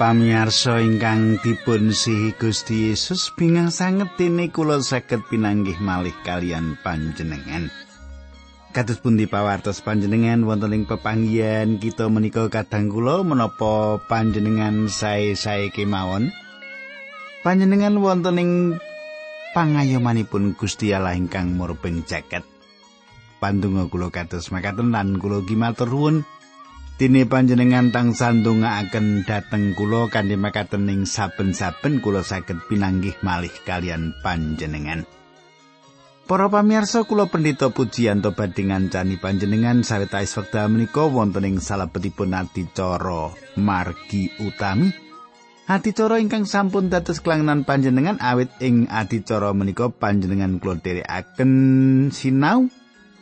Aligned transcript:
Para 0.00 0.16
pamirsa 0.16 0.80
ingkang 0.80 1.36
dipun 1.44 1.92
sihi 1.92 2.32
Gusti 2.32 2.88
Yesus 2.88 3.28
bingang 3.36 3.68
sanget 3.68 4.08
dene 4.16 4.48
kula 4.48 4.80
saged 4.80 5.28
pinanggih 5.28 5.76
malih 5.76 6.16
kalian 6.24 6.80
panjenengan. 6.80 7.68
Kados 8.72 8.96
pundi 9.04 9.28
pawartos 9.28 9.84
panjenengan 9.84 10.48
wonten 10.48 10.72
ing 10.72 10.88
pepanggihan 10.88 11.76
kita 11.76 12.08
menika 12.08 12.48
kadang 12.48 12.88
kula 12.88 13.20
menapa 13.20 14.00
panjenengan 14.08 14.88
sae-sae 14.88 15.68
kemawon? 15.68 16.32
Panjenengan 17.44 18.00
wonten 18.00 18.40
ing 18.40 18.50
pangayomanipun 19.52 20.56
Gusti 20.56 20.96
Allah 20.96 21.12
ingkang 21.12 21.60
murbeng 21.60 22.08
jaket. 22.08 22.48
Pandonga 23.36 23.84
kula 23.92 24.08
kados 24.08 24.48
makaten 24.48 24.96
lan 24.96 25.20
kula 25.20 25.44
gimatur 25.44 25.92
nuwun 25.92 26.24
Dene 27.00 27.24
panjenengan 27.24 27.88
tang 27.88 28.12
sandungaaken 28.12 29.24
dhateng 29.24 29.72
kula 29.72 30.12
kanthi 30.12 30.36
makaten 30.36 30.84
ing 30.84 31.08
saben-saben 31.08 32.04
kula 32.04 32.20
saged 32.20 32.60
pinanggih 32.68 33.16
malih 33.24 33.48
kalian 33.64 34.12
panjenengan. 34.20 35.08
Para 36.28 36.52
pamirsa 36.52 37.08
kula 37.08 37.24
pendhita 37.32 37.72
pujian 37.72 38.20
to 38.20 38.36
badhe 38.36 38.68
ngancani 38.68 39.16
panjenengan 39.16 39.80
sawetawis 39.80 40.36
wekdal 40.36 40.68
menika 40.68 41.08
wonten 41.08 41.48
ing 41.48 41.56
salebetipun 41.56 42.36
adicara 42.36 43.32
margi 43.56 44.28
utami. 44.36 44.92
Adicara 45.72 46.20
ingkang 46.20 46.44
sampun 46.44 46.92
dados 46.92 47.24
kelangenan 47.24 47.64
panjenengan 47.64 48.20
awit 48.20 48.52
ing 48.60 48.92
adicara 48.92 49.56
menika 49.56 49.88
panjenengan 49.88 50.60
kula 50.60 50.76
dherekaken 50.76 51.52
sinau 52.12 52.68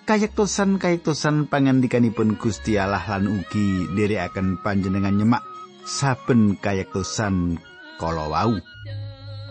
kayektosan 0.08 0.80
kayektosan 0.80 1.52
pangandikanipun 1.52 2.40
Gusti 2.40 2.80
Allah 2.80 3.04
lan 3.04 3.28
ugi 3.28 3.92
nderekaken 3.92 4.56
panjenengan 4.64 5.12
nyemak 5.12 5.44
saben 5.84 6.56
kayektosan 6.56 7.60
kala 8.00 8.32
wau. 8.32 8.56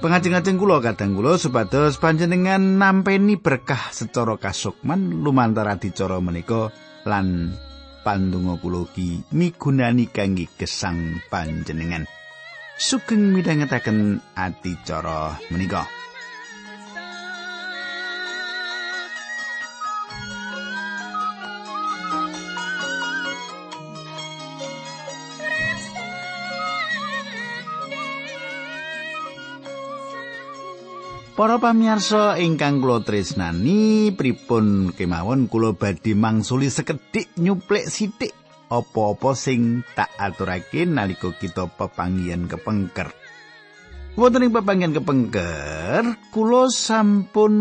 Pengajeng-ajeng 0.02 0.58
kula 0.58 0.82
kadang 0.82 1.14
kula 1.14 1.38
supados 1.38 2.02
panjenengan 2.02 2.82
nampeni 2.82 3.38
berkah 3.38 3.94
secara 3.94 4.42
kasukman 4.42 5.22
lumantar 5.22 5.70
dicara 5.78 6.18
menika 6.18 6.74
lan 7.06 7.54
pandonga 8.02 8.58
kula 8.58 8.90
ugi 8.90 9.22
migunani 9.38 10.10
kangge 10.10 10.50
gesang 10.58 11.22
panjenengan. 11.30 12.10
Sugeng 12.82 13.30
midhangetaken 13.30 14.22
adicara 14.34 15.38
menika. 15.54 15.86
Para 31.38 31.62
pamirsa 31.62 32.42
ingkang 32.42 32.82
kula 32.82 33.06
tresnani, 33.06 34.10
pripun 34.10 34.90
kemawon 34.90 35.46
kula 35.46 35.78
badhe 35.78 36.18
mangsuli 36.18 36.66
sekedhik 36.66 37.30
nyuplik 37.38 37.86
sithik 37.86 38.34
apa-apa 38.74 39.38
sing 39.38 39.86
tak 39.94 40.10
aturake 40.18 40.90
nalika 40.90 41.30
kita 41.38 41.70
pepanggihan 41.70 42.50
kepengker. 42.50 43.14
Wonten 44.18 44.50
ing 44.50 44.52
pepanggihan 44.52 44.98
kepengker, 44.98 46.18
kula 46.34 46.74
sampun 46.74 47.54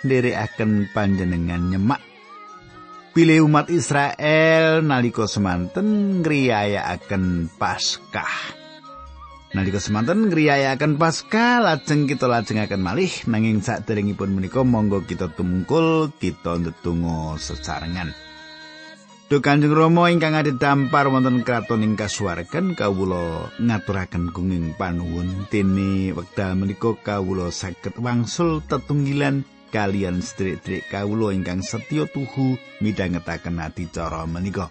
nderekaken 0.00 0.88
panjenengan 0.96 1.68
nyemak 1.68 2.00
pilih 3.12 3.44
umat 3.44 3.68
Israel 3.68 4.80
nalika 4.80 5.28
semanten 5.28 6.24
ngriyayakaken 6.24 7.52
Paskah. 7.60 8.57
Nalika 9.48 9.80
semanten 9.80 10.28
ngriyayaken 10.28 11.00
Paskah 11.00 11.64
lajeng 11.64 12.04
kita 12.04 12.28
lajengaken 12.28 12.84
malih 12.84 13.08
nanging 13.24 13.64
saderengipun 13.64 14.36
menika 14.36 14.60
monggo 14.60 15.00
kita 15.08 15.32
tumungkul 15.32 16.12
kita 16.20 16.60
ndedonga 16.60 17.40
sesarengan. 17.40 18.12
Duh 19.32 19.40
Kanjeng 19.40 19.72
Rama 19.72 20.12
ingkang 20.12 20.36
ade 20.36 20.52
dampar 20.60 21.08
wonten 21.08 21.48
kraton 21.48 21.80
ing 21.80 21.96
kasuwargan 21.96 22.76
kawula 22.76 23.48
ngaturaken 23.56 24.36
gunging 24.36 24.76
panuwun 24.76 25.48
dene 25.48 26.12
wekdal 26.12 26.52
menika 26.52 26.92
kawula 27.00 27.48
saged 27.48 27.96
wangsul 27.96 28.60
tetunggilan 28.68 29.48
kalian 29.72 30.20
sedherek-sedherek 30.20 30.92
kawula 30.92 31.32
ingkang 31.32 31.64
setya 31.64 32.04
tuhu 32.04 32.60
midhangetaken 32.84 33.64
adicara 33.64 34.28
menika. 34.28 34.68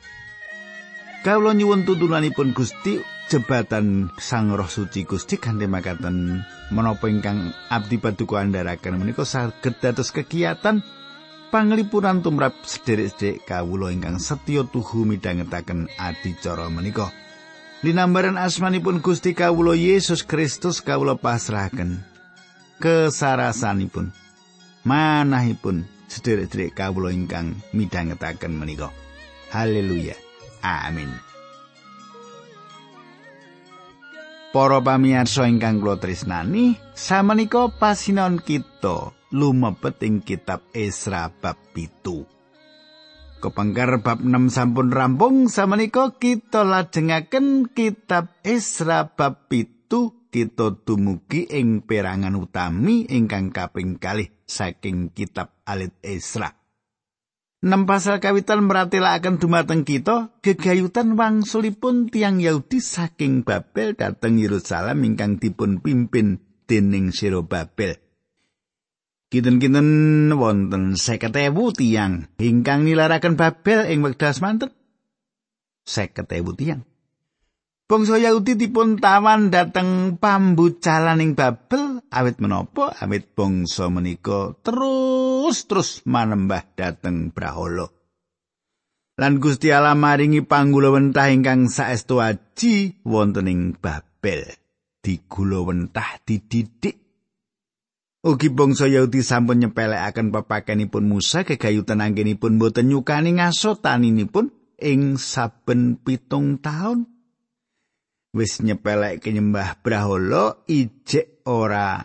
Kawula 1.25 1.57
nyuwun 1.57 1.83
tuntunanipun 1.83 2.53
Gusti 2.53 3.01
jebatan 3.27 4.13
Sang 4.21 4.53
Roh 4.53 4.69
Suci 4.69 5.03
Gusti 5.03 5.35
kanthi 5.35 5.67
makaten 5.67 6.45
menapa 6.71 7.09
ingkang 7.11 7.51
abdi 7.67 7.99
paduka 7.99 8.39
andharaken 8.39 9.01
menika 9.01 9.27
saged 9.27 9.81
dados 9.83 10.15
kegiatan 10.15 10.85
panglipuran 11.51 12.23
tumrap 12.23 12.55
sederek-sederek 12.63 13.43
kawula 13.43 13.91
ingkang 13.91 14.21
setya 14.21 14.63
tuhu 14.67 15.03
midhangetaken 15.03 15.91
adicara 15.99 16.69
menika. 16.69 17.11
Linambaran 17.81 18.37
asmanipun 18.37 19.01
Gusti 19.01 19.33
kawula 19.33 19.73
Yesus 19.73 20.21
Kristus 20.21 20.85
kawula 20.85 21.17
pasrahaken 21.17 22.01
kesarasanipun 22.77 24.13
manahipun 24.85 25.89
sederek-sederek 26.07 26.77
kawula 26.77 27.09
ingkang 27.09 27.57
midhangetaken 27.73 28.53
menika. 28.53 28.93
Haleluya. 29.51 30.26
Amin. 30.67 31.07
Para 34.51 34.79
pamirsa 34.81 35.45
ingkang 35.45 35.79
kula 35.79 36.01
tresnani, 36.01 36.75
samenika 36.97 37.69
pasinon 37.71 38.41
kita 38.41 39.13
lumebet 39.31 40.01
ing 40.01 40.23
kitab 40.23 40.65
Esra 40.71 41.29
bab 41.29 41.59
7. 41.75 42.25
Kepengker 43.37 44.01
bab 44.01 44.23
6 44.23 44.49
sampun 44.49 44.89
rampung, 44.89 45.45
samenika 45.45 46.15
kita 46.17 46.65
lajengaken 46.65 47.69
kitab 47.69 48.33
Esra 48.41 49.13
bab 49.13 49.45
7 49.51 50.31
kita 50.33 50.73
dumugi 50.83 51.45
ing 51.53 51.85
perangan 51.85 52.33
utami 52.35 53.05
ingkang 53.07 53.53
kaping 53.53 54.01
kalih 54.01 54.31
saking 54.47 55.13
kitab 55.13 55.53
Alit 55.69 55.95
Esra. 56.01 56.66
Nem 57.57 57.89
pasal 57.89 58.21
kawitan 58.21 58.69
meratelaken 58.69 59.41
dumateng 59.41 59.81
kita 59.81 60.29
gegayutan 60.45 61.17
wangsulipun 61.17 62.05
tiang 62.13 62.37
Yahudi 62.37 62.77
saking 62.77 63.41
Babel 63.41 63.97
dhateng 63.97 64.37
Yerusalem 64.37 65.01
ingkang 65.01 65.41
dipun 65.41 65.81
pimpin 65.81 66.37
dening 66.69 67.09
Siro 67.09 67.49
Babel. 67.49 67.97
Kinten-kinten 69.33 70.29
wonten 70.37 70.93
50.000 70.93 71.33
tiang 71.73 72.29
ingkang 72.37 72.85
nilaraken 72.85 73.33
Babel 73.33 73.89
ing 73.89 74.05
wekdal 74.05 74.37
semanten. 74.37 74.69
50.000 75.89 76.61
tiang. 76.61 76.85
Bangsa 77.87 78.19
Yahudi 78.19 78.59
dipun 78.59 78.99
tawan 78.99 79.47
dhateng 79.47 80.19
pambucalaning 80.19 81.39
Babel 81.39 82.03
awit 82.11 82.35
menapa 82.43 82.91
awit 82.99 83.31
bangsa 83.31 83.87
menika 83.87 84.51
terus-terus 84.59 86.03
manembah 86.03 86.67
dhateng 86.75 87.31
Brahala. 87.31 87.87
Lan 89.15 89.39
Gusti 89.39 89.71
Allah 89.71 89.95
maringi 89.95 90.43
panggulawentah 90.43 91.31
ingkang 91.31 91.71
saestu 91.71 92.19
aji 92.19 92.99
wonten 93.07 93.47
ing 93.47 93.79
Babel. 93.79 94.43
Digulawentah 94.99 96.27
dididik 96.27 96.99
Ugi 98.27 98.51
bangsa 98.51 98.91
Yahudi 98.91 99.23
sampun 99.23 99.63
nyepelekaken 99.63 100.35
pepakenipun 100.35 101.07
Musa 101.07 101.47
kegayutan 101.47 102.03
anggenipun 102.03 102.59
boten 102.59 102.91
nyukani 102.91 103.39
ngaso 103.39 103.79
taninipun 103.79 104.51
ing 104.75 105.15
saben 105.15 105.95
pitung 106.03 106.59
taun. 106.59 107.16
Wis 108.35 108.59
nyepeleke 108.63 109.31
nyembah 109.31 109.79
brahala 109.79 110.63
ijek 110.67 111.45
ora 111.47 112.03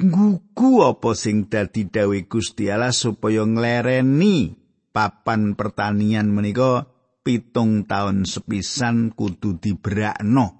nguku 0.00 0.80
apa 0.80 1.10
sing 1.12 1.52
dadi 1.52 1.84
dawuh 1.84 2.24
Gusti 2.24 2.72
Allah 2.72 2.92
supaya 2.94 3.44
nglereni 3.44 4.56
papan 4.90 5.54
pertanian 5.54 6.32
menika 6.32 6.88
pitung 7.20 7.84
taun 7.84 8.24
sepisan 8.24 9.12
kudu 9.12 9.60
dibrakno. 9.60 10.56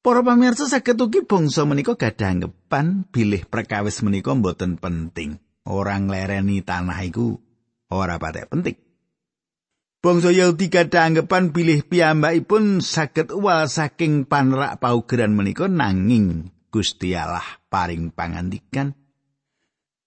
Para 0.00 0.24
pamirsa 0.24 0.64
saged 0.64 0.96
ugi 0.96 1.28
bangsa 1.28 1.68
menika 1.68 1.92
gadah 1.92 2.28
anggapan 2.32 3.04
bilih 3.12 3.44
perkawis 3.44 4.00
menika 4.00 4.32
mboten 4.32 4.80
penting. 4.80 5.36
Orang 5.68 6.08
nglereni 6.08 6.64
tanah 6.64 6.96
iku 7.04 7.36
ora 7.92 8.16
patek 8.16 8.48
penting. 8.48 8.89
Bangsa 10.00 10.32
Yahudi 10.32 10.72
gadah 10.72 11.12
anggapan 11.12 11.52
bilih 11.52 11.84
piyambakipun 11.84 12.80
saged 12.80 13.36
uwal 13.36 13.68
saking 13.68 14.24
panrak 14.24 14.80
paugeran 14.80 15.36
menika 15.36 15.68
nanging 15.68 16.48
Gusti 16.72 17.12
Allah 17.12 17.44
paring 17.68 18.08
pangandikan 18.08 18.96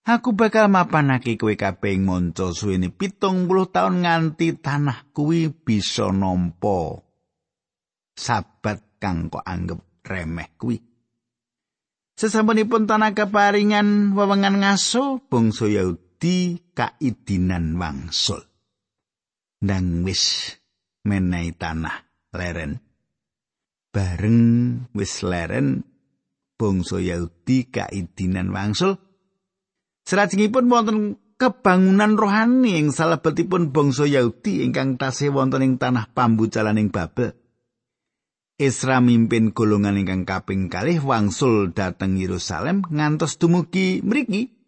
Aku 0.04 0.36
bakal 0.36 0.68
mapanake 0.68 1.40
kowe 1.40 1.56
kabeh 1.56 1.96
ing 1.96 2.04
manca 2.04 2.52
suwene 2.52 2.92
70 2.92 3.48
taun 3.72 4.04
nganti 4.04 4.60
tanah 4.60 5.14
kuwi 5.16 5.48
bisa 5.48 6.12
nampa 6.12 7.00
sabat 8.12 9.00
kang 9.00 9.32
kok 9.32 9.48
anggap 9.48 9.80
remeh 10.04 10.60
kuwi. 10.60 10.76
Sesampunipun 12.20 12.84
tanah 12.84 13.16
keparingan 13.16 14.12
wewengan 14.12 14.60
ngaso 14.60 15.24
bangsa 15.32 15.72
Yahudi 15.72 16.60
kaidinan 16.76 17.80
wangsul. 17.80 18.53
Nang 19.64 20.04
wis 20.04 20.52
menehi 21.08 21.56
tanah 21.56 22.04
leren. 22.36 22.84
Bareng 23.96 24.42
wis 24.92 25.24
leren 25.24 25.88
bangsa 26.60 27.00
Yahudi 27.00 27.72
kaidinan 27.72 28.52
wangsul. 28.52 29.00
Salajengipun 30.04 30.68
wonten 30.68 31.00
kebangunan 31.40 32.20
rohani 32.20 32.76
ing 32.76 32.92
salebetipun 32.92 33.72
bangsa 33.72 34.04
Yahudi 34.04 34.68
ingkang 34.68 35.00
tasih 35.00 35.32
wonten 35.32 35.64
ing 35.64 35.74
tanah 35.80 36.12
pambucalan 36.12 36.76
ing 36.76 36.92
Babel. 36.92 37.32
Isra 38.60 39.00
mimpin 39.00 39.56
golongan 39.56 39.98
ingkang 39.98 40.24
kaping 40.30 40.70
kalih 40.70 41.00
wangsul 41.02 41.72
dhateng 41.72 42.20
Yerusalem 42.20 42.86
ngantos 42.88 43.40
dumugi 43.40 44.04
mriki. 44.04 44.63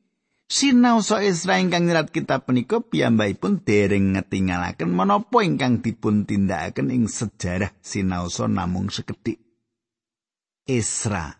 Sinaosa 0.46 1.26
Isra 1.26 1.58
ingkang 1.58 1.90
nyerat 1.90 2.14
kitab 2.14 2.46
punika 2.46 2.78
piyambakipun 2.78 3.66
dereng 3.66 4.14
ngetingalaken 4.14 4.94
menapa 4.94 5.42
ingkang 5.42 5.82
dipun 5.82 6.30
tindakaken 6.30 6.94
ing 6.94 7.10
sejarah 7.10 7.74
sinaosa 7.82 8.46
namung 8.46 8.94
sekedhik. 8.94 9.42
Isra 10.70 11.34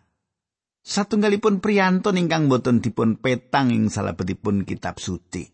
satunggalipun 0.86 1.58
priyantun 1.58 2.18
ingkang 2.18 2.46
boten 2.46 2.78
dipun 2.78 3.18
petang 3.18 3.74
ing 3.74 3.90
salebetipun 3.90 4.62
kitab 4.66 4.98
suci. 5.02 5.50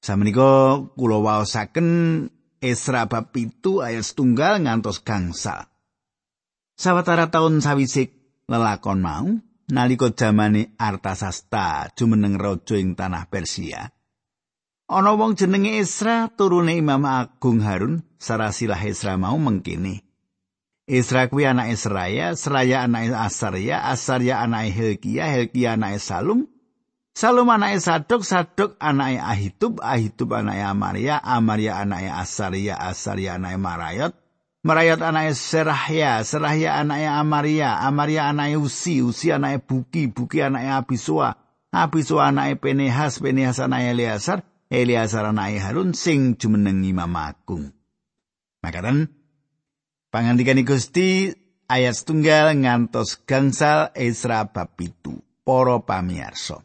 Samenika 0.00 0.80
kula 0.96 1.20
waosaken 1.20 1.88
Esra 2.56 3.04
bab 3.04 3.36
pitu 3.36 3.84
ayat 3.84 4.00
setunggal 4.00 4.64
ngantos 4.64 5.04
gangsal. 5.04 5.68
Sawetara 6.76 7.28
taun 7.28 7.60
sawisik 7.60 8.16
lelakon 8.48 9.04
mau, 9.04 9.28
nalika 9.68 10.10
jamane 10.14 10.74
Artasasta 10.78 11.90
jumeneng 11.98 12.38
raja 12.38 12.76
ing 12.78 12.94
tanah 12.94 13.26
Persia. 13.26 13.90
Ana 14.86 15.18
wong 15.18 15.34
jenenge 15.34 15.82
Esra 15.82 16.30
turune 16.30 16.78
Imam 16.78 17.02
Agung 17.02 17.58
Harun, 17.58 18.06
sarasilah 18.22 18.78
Esra 18.86 19.18
mau 19.18 19.34
mengkini. 19.34 19.98
Esra 20.86 21.26
kuwi 21.26 21.50
anake 21.50 21.74
Seraya, 21.74 22.38
Seraya 22.38 22.86
anake 22.86 23.10
Asarya, 23.10 23.90
Asarya 23.90 24.38
anake 24.46 24.70
Hilkia, 24.70 25.26
Hilkia 25.26 25.74
anake 25.74 25.98
Salum, 25.98 26.46
Salum 27.18 27.50
anake 27.50 27.82
Sadok, 27.82 28.22
Sadok 28.22 28.78
anake 28.78 29.18
Ahitub, 29.18 29.82
Ahitub 29.82 30.38
anake 30.38 30.62
Amaria, 30.62 31.18
Amaria 31.18 31.82
anake 31.82 32.06
Asaria, 32.06 32.78
Asaria 32.78 33.34
anake 33.34 33.58
Marayot, 33.58 34.14
Marayot 34.66 34.98
anake 34.98 35.38
Serahya, 35.38 36.26
Serahya 36.26 36.82
anake 36.82 37.06
Amaria, 37.06 37.78
Amaria 37.86 38.26
anake 38.26 38.58
Usi, 38.58 38.98
Usi 38.98 39.30
anake 39.30 39.62
Buki, 39.62 40.10
Buki 40.10 40.42
anake 40.42 40.66
Abisua, 40.66 41.38
Abisua 41.70 42.34
anake 42.34 42.58
Penehas, 42.58 43.22
Penehas 43.22 43.62
anake 43.62 43.94
Eliasar, 43.94 44.42
Eliasar 44.66 45.30
anake 45.30 45.62
Harun 45.62 45.94
sing 45.94 46.34
jumeneng 46.34 46.82
Imam 46.82 47.14
Agung. 47.14 47.70
Makaten 48.58 49.06
pangandikan 50.10 50.58
Gusti 50.66 51.30
ayat 51.70 51.94
setunggal 51.94 52.58
ngantos 52.58 53.22
gangsal 53.22 53.94
Esra 53.94 54.50
bab 54.50 54.74
itu. 54.82 55.22
Para 55.46 55.78
pamirsa. 55.78 56.58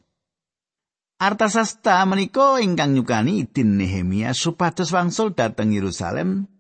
Artasasta 1.22 2.02
menika 2.10 2.58
ingkang 2.58 2.98
nyukani 2.98 3.46
idin 3.46 3.78
Nehemia 3.78 4.34
supados 4.34 4.90
wangsul 4.90 5.38
dhateng 5.38 5.70
Yerusalem. 5.70 6.51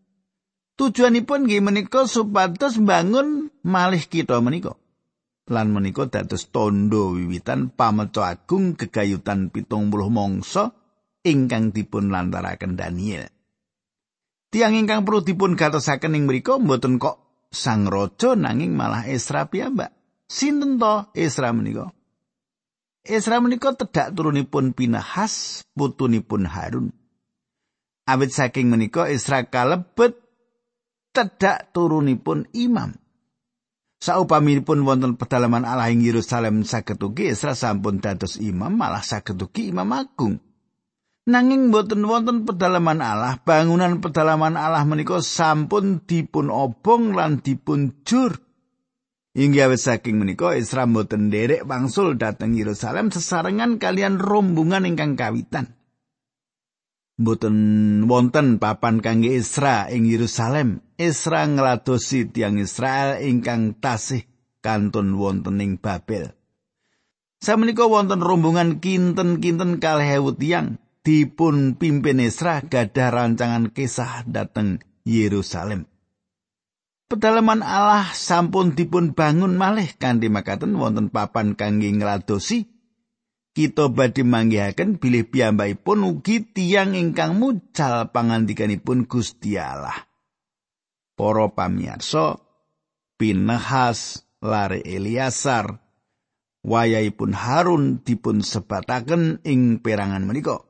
Tujuanipun 0.81 1.45
nggih 1.45 1.61
menika 1.61 2.09
supados 2.09 2.81
mbangun 2.81 3.53
malih 3.61 4.01
kita 4.01 4.41
menika. 4.41 4.73
Lan 5.45 5.69
menika 5.69 6.09
dados 6.09 6.49
tondo 6.49 7.13
wiwitan 7.13 7.69
pameca 7.69 8.33
agung 8.33 8.73
gegayutan 8.73 9.53
pitung 9.53 9.93
puluh 9.93 10.09
mangsa 10.09 10.73
ingkang 11.21 11.69
dipun 11.69 12.09
lantaraken 12.09 12.73
Daniel. 12.73 13.29
Tiang 14.49 14.73
ingkang 14.73 15.05
perlu 15.05 15.21
dipun 15.21 15.53
gatosaken 15.53 16.17
ing 16.17 16.25
mriku 16.25 16.57
mboten 16.57 16.97
kok 16.97 17.45
sang 17.53 17.85
raja 17.85 18.33
nanging 18.33 18.73
malah 18.73 19.05
Esra 19.05 19.45
piyambak. 19.45 19.93
Sinten 20.25 20.81
to 20.81 21.13
Esra 21.13 21.53
menika? 21.53 21.93
Esra 23.05 23.37
menika 23.37 23.77
tedhak 23.77 24.17
turunipun 24.17 24.73
Pinahas, 24.73 25.61
putunipun 25.77 26.49
Harun. 26.49 26.89
Awit 28.09 28.33
saking 28.33 28.73
menika 28.73 29.05
Esra 29.05 29.45
kalebet 29.45 30.17
tedhak 31.11 31.75
turunipun 31.75 32.47
imam. 32.55 32.95
Saupaminipun 34.01 34.81
wonten 34.81 35.13
pedalaman 35.13 35.61
Allah 35.61 35.93
ing 35.93 36.01
Yerusalem 36.01 36.65
saged 36.65 36.97
ugi 36.97 37.29
Esra 37.29 37.53
sampun 37.53 38.01
dados 38.01 38.41
imam 38.41 38.73
malah 38.73 39.05
saged 39.05 39.37
ugi 39.37 39.69
imam 39.69 39.93
agung. 39.93 40.41
Nanging 41.29 41.69
boten 41.69 42.01
wonten 42.09 42.49
pedalaman 42.49 42.97
Allah, 42.97 43.37
bangunan 43.45 44.01
pedalaman 44.01 44.57
Allah 44.57 44.81
menika 44.89 45.21
sampun 45.21 46.01
dipun 46.01 46.49
obong 46.49 47.13
lan 47.13 47.45
dipun 47.45 48.01
jur. 48.01 48.41
Hingga 49.37 49.71
saking 49.77 50.17
menika 50.17 50.57
Isra 50.57 50.89
mboten 50.89 51.29
nderek 51.29 51.63
wangsul 51.69 52.17
dhateng 52.17 52.57
Yerusalem 52.57 53.13
sesarengan 53.13 53.77
kalian 53.77 54.17
rombongan 54.17 54.89
ingkang 54.89 55.13
kawitan. 55.13 55.77
Mboten 57.21 57.57
wonten 58.09 58.57
papan 58.57 58.97
kangge 58.97 59.29
Isra 59.37 59.85
ing 59.93 60.09
Yerusalem. 60.09 60.81
Isra 60.97 61.45
ngladosi 61.45 62.33
tiang 62.33 62.57
Israel 62.57 63.21
ingkang 63.21 63.77
tasih 63.77 64.25
kantun 64.65 65.13
wonten 65.21 65.61
ing 65.61 65.77
Babel. 65.77 66.33
Samenika 67.37 67.85
wonten 67.85 68.25
rombongan 68.25 68.81
kinten-kinten 68.81 69.77
kalih 69.77 70.17
ewu 70.17 70.33
tiang 70.33 70.81
dipun 71.05 71.77
pimpin 71.77 72.17
Isra 72.17 72.65
gadah 72.65 73.13
rancangan 73.13 73.69
kisah 73.69 74.25
dhateng 74.25 74.81
Yerusalem. 75.05 75.91
pedalaman 77.11 77.59
Allah 77.59 78.07
sampun 78.15 78.71
dipun 78.71 79.11
bangun 79.11 79.59
malih 79.59 79.91
kanthi 79.99 80.31
makaten 80.31 80.79
wonten 80.79 81.11
papan 81.11 81.59
kangge 81.59 81.91
ngladosi 81.91 82.71
kita 83.51 83.91
badhe 83.91 84.23
manggihaken 84.23 84.95
bilih 84.95 85.27
piyambakipun 85.27 86.07
ugi 86.07 86.47
tiyang 86.47 86.95
ingkang 86.95 87.35
mucal 87.35 88.07
pangandikanipun 88.15 89.05
Gusti 89.07 89.59
Allah. 89.59 90.07
Para 91.19 91.51
pamirsa, 91.51 92.39
Pinehas 93.19 94.25
lare 94.41 94.81
Eliasar 94.81 95.77
wayahipun 96.65 97.37
Harun 97.37 98.01
dipun 98.01 98.41
sebataken 98.41 99.43
ing 99.45 99.77
perangan 99.77 100.25
menika. 100.25 100.65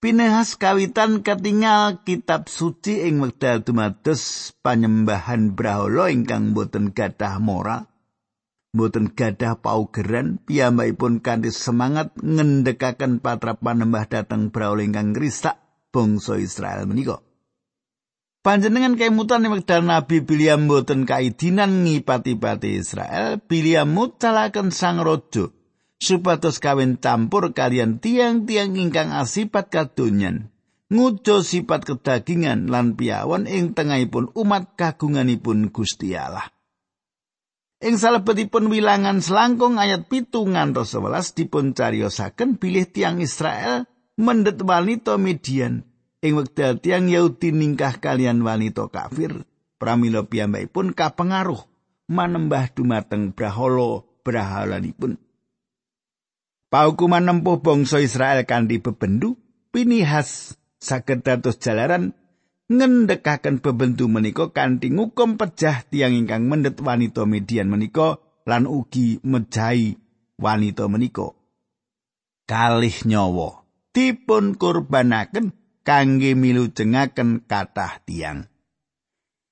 Pinehas 0.00 0.56
kawitan 0.56 1.20
ketinggal 1.20 2.00
kitab 2.08 2.48
suci 2.48 3.04
ing 3.04 3.20
wekdal 3.20 3.60
dumados 3.60 4.48
panyembahan 4.64 5.52
brahala 5.52 6.08
ingkang 6.08 6.56
boten 6.56 6.96
gadah 6.96 7.36
moral. 7.36 7.89
Boten 8.70 9.10
gadah 9.10 9.58
paugeran 9.58 10.38
piyambakipun 10.46 11.18
kanthi 11.18 11.50
semangat 11.50 12.14
ngendhekaken 12.22 13.18
patrapan 13.18 13.82
nembah 13.82 14.06
dhateng 14.06 14.54
brahala 14.54 14.86
ingkang 14.86 15.10
ngrisak 15.10 15.58
bangsa 15.90 16.38
Israel 16.38 16.86
menika. 16.86 17.18
Panjenengan 18.40 18.96
kemutan 18.96 19.44
wekdal 19.50 19.84
Nabi 19.84 20.22
Biliam 20.22 20.64
boten 20.70 21.04
kaidinan 21.04 21.84
ngipati-pati 21.84 22.78
Israel, 22.78 23.42
Biliam 23.42 23.90
mutalaken 23.90 24.72
sang 24.72 25.02
raja 25.02 25.50
supados 26.00 26.56
kawin 26.56 26.96
campur 26.96 27.52
kalian 27.52 28.00
tiang-tiang 28.00 28.72
ingkang 28.74 29.12
asipat 29.12 29.68
kadonyan 29.68 30.48
ngujo 30.90 31.44
sifat 31.44 31.86
kedagingan 31.86 32.66
lan 32.66 32.98
piawon 32.98 33.46
ing 33.46 33.76
tengahipun 33.76 34.34
umat 34.34 34.74
kagunganipun 34.74 35.70
Gusti 35.70 36.16
Allah. 36.18 36.50
Ing 37.80 37.96
salebetipun 37.96 38.68
wilangan 38.68 39.24
selangkung 39.24 39.80
ayat 39.80 40.04
pitu 40.12 40.44
ngantos 40.44 40.92
sebelas 40.92 41.32
dipun 41.32 41.72
cariyosaken 41.72 42.60
bilih 42.60 42.84
tiang 42.84 43.24
Israel 43.24 43.88
mendet 44.20 44.60
wanita 44.60 45.16
Midian 45.16 45.88
ing 46.20 46.36
wekdal 46.36 46.76
tiang 46.76 47.08
Yahudi 47.08 47.56
ningkah 47.56 47.96
kalian 47.96 48.44
wanita 48.44 48.92
kafir 48.92 49.48
pramila 49.80 50.28
piyambakipun 50.28 50.92
kapengaruh 50.92 51.64
manembah 52.12 52.68
dumateng 52.68 53.32
braholo 53.32 54.20
brahalanipun. 54.28 55.16
Paukuman 56.68 57.24
nempuh 57.24 57.64
bangsa 57.64 57.98
Israel 57.98 58.44
kanthi 58.46 58.78
bebendu, 58.78 59.40
Pinihas 59.70 60.58
saged 60.82 61.22
dados 61.22 61.58
jalaran 61.62 62.14
ngendhekaken 62.70 63.58
bebendu 63.58 64.06
menika 64.06 64.54
kanthi 64.54 64.94
ngukum 64.94 65.34
pejah 65.34 65.82
tiang 65.90 66.14
ingkang 66.14 66.46
mendet 66.46 66.78
wanita 66.78 67.26
median 67.26 67.66
menika 67.66 68.22
lan 68.46 68.70
ugi 68.70 69.18
mejahi 69.26 69.98
wanita 70.38 70.86
menika. 70.86 71.34
Kalih 72.46 72.94
nyawa 73.06 73.66
dipun 73.90 74.54
kurbanaken 74.54 75.50
kangge 75.82 76.38
milujengaken 76.38 77.42
kathah 77.44 77.98
tiang. 78.06 78.46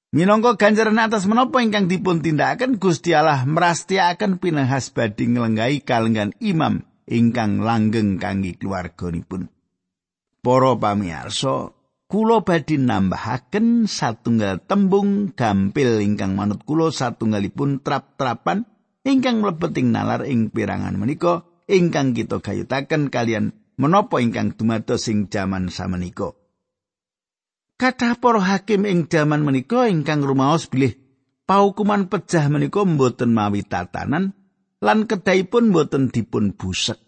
Minangka 0.09 0.57
ganjaran 0.57 0.97
atas 0.97 1.29
menapa 1.29 1.61
ingkang 1.61 1.85
dipun 1.85 2.25
tindakaken 2.25 2.81
Gusti 2.81 3.13
Allah 3.13 3.45
mrastiaken 3.45 4.41
pinahas 4.41 4.89
badhe 4.89 5.29
nglenggahi 5.29 5.85
kalenggan 5.85 6.33
imam 6.41 6.81
ingkang 7.05 7.61
langgeng 7.61 8.17
kangge 8.17 8.57
keluarganipun. 8.57 9.53
Para 10.41 10.73
pamirsa, 10.81 11.77
kula 12.09 12.41
badhe 12.41 12.81
nambahaken 12.81 13.85
satunggal 13.85 14.65
tembung 14.65 15.37
gampil 15.37 16.01
ingkang 16.01 16.33
manut 16.33 16.65
kula 16.65 16.89
satunggalipun 16.89 17.85
trap-trapan 17.85 18.65
ingkang 19.05 19.45
mlebeting 19.45 19.93
nalar 19.93 20.25
ing 20.25 20.49
pirangan 20.49 20.97
menika 20.97 21.45
ingkang 21.69 22.17
kita 22.17 22.41
gayutaken 22.41 23.13
kalian 23.13 23.53
menapa 23.77 24.25
ingkang 24.25 24.57
dumados 24.57 25.05
ing 25.13 25.29
jaman 25.29 25.69
samenika. 25.69 26.33
Kathah 27.79 28.19
para 28.19 28.43
hakim 28.43 28.89
ing 28.89 29.07
jaman 29.07 29.45
menika 29.45 29.87
ingkang 29.87 30.25
rumaos 30.25 30.67
bilih 30.67 30.97
paukuman 31.45 32.09
pejah 32.09 32.49
menika 32.49 32.83
mboten 32.89 33.37
mawi 33.37 33.63
tatanan 33.63 34.33
lan 34.81 35.05
kedahipun 35.05 35.71
mboten 35.71 36.09
dipun 36.09 36.57
busek. 36.57 37.08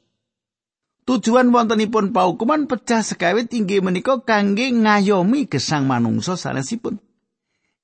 Tujuan 1.11 1.51
wontenipun 1.51 2.15
paukuman 2.15 2.71
pejah 2.71 3.03
sekawit 3.03 3.51
inggih 3.51 3.83
menika 3.83 4.23
kangge 4.23 4.71
ngayomi 4.71 5.51
gesang 5.51 5.91
manungsa 5.91 6.39
sanesipun. 6.39 7.03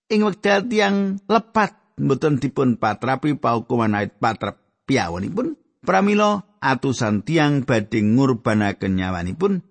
Ing 0.06 0.22
wekdal 0.22 0.70
tiang 0.70 1.18
lepat 1.26 1.74
mboten 1.98 2.38
dipun 2.38 2.78
patrapi 2.78 3.34
paukuman 3.34 3.98
ait 3.98 4.14
patrap 4.14 4.62
piyawanipun 4.86 5.58
pramila 5.82 6.46
atusan 6.62 7.26
tiang 7.26 7.66
badhe 7.66 7.98
ngurbanaken 7.98 8.94
nyawanipun 8.94 9.66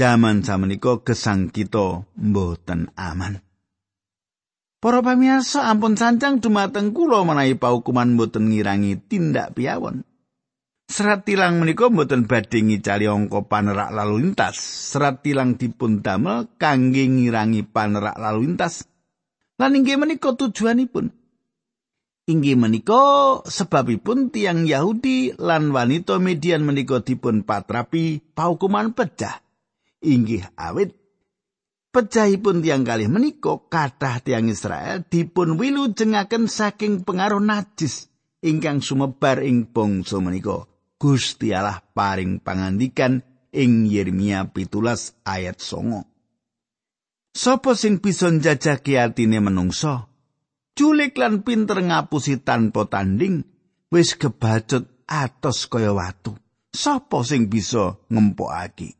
jaman 0.00 0.40
samenika 0.40 1.04
gesang 1.04 1.52
kita 1.52 2.08
mboten 2.16 2.88
aman. 2.96 3.44
Para 4.80 5.04
pamirsa 5.04 5.68
ampun 5.68 6.00
sancang 6.00 6.40
dumateng 6.40 6.96
kula 6.96 7.20
menawi 7.20 7.52
paukuman 7.52 8.16
mboten 8.16 8.48
ngirangi 8.48 8.96
tindak 8.96 9.52
piawon. 9.52 10.08
Serat 10.94 11.26
tilang 11.26 11.58
menika 11.58 11.90
mboten 11.90 12.30
badhe 12.30 12.62
ngicali 12.62 13.10
angka 13.10 13.42
panerak 13.42 13.90
lalu 13.90 14.22
lintas. 14.22 14.54
Serat 14.94 15.26
tilang 15.26 15.58
dipun 15.58 16.06
damel 16.06 16.54
kangge 16.54 17.02
ngirangi 17.10 17.66
panerak 17.66 18.14
lalu 18.14 18.46
lintas. 18.46 18.86
Lan 19.58 19.74
inggih 19.74 19.98
menika 19.98 20.38
tujuanipun. 20.38 21.10
Inggih 22.30 22.54
menika 22.54 23.42
sebabipun 23.42 24.30
tiang 24.30 24.70
Yahudi 24.70 25.34
lan 25.34 25.74
wanita 25.74 26.22
median 26.22 26.62
menika 26.62 27.02
dipun 27.02 27.42
patrapi 27.42 28.22
paukuman 28.30 28.94
pecah. 28.94 29.42
inggih 30.04 30.44
awit 30.54 30.92
pecahipun 31.90 32.60
tiang 32.60 32.84
kalih 32.84 33.08
menika 33.08 33.56
kathah 33.72 34.20
tiang 34.20 34.52
Israel 34.52 35.02
dipun 35.08 35.56
wilujengaken 35.56 36.46
saking 36.46 37.02
pengaruh 37.02 37.40
najis 37.40 38.12
ingkang 38.44 38.84
sumebar 38.84 39.40
ing 39.40 39.72
bangsa 39.72 40.20
menika 40.20 40.68
Gusti 41.04 41.52
Allah 41.52 41.84
paring 41.84 42.40
pangandikan 42.40 43.20
ing 43.52 43.84
Yeremia 43.84 44.48
pitulas 44.48 45.12
ayat 45.20 45.60
songo. 45.60 46.08
Sopo 47.36 47.76
sing 47.76 48.00
bisa 48.00 48.32
njajaki 48.32 48.96
atine 48.96 49.44
menungso? 49.44 50.08
Culik 50.72 51.20
lan 51.20 51.44
pinter 51.44 51.84
ngapusi 51.84 52.40
tanpa 52.40 52.88
tanding, 52.88 53.44
wis 53.92 54.16
kebacut 54.16 54.88
atos 55.04 55.68
kaya 55.68 55.92
watu. 55.92 56.40
Sopo 56.72 57.20
sing 57.20 57.52
bisa 57.52 58.00
ngempokake? 58.08 58.96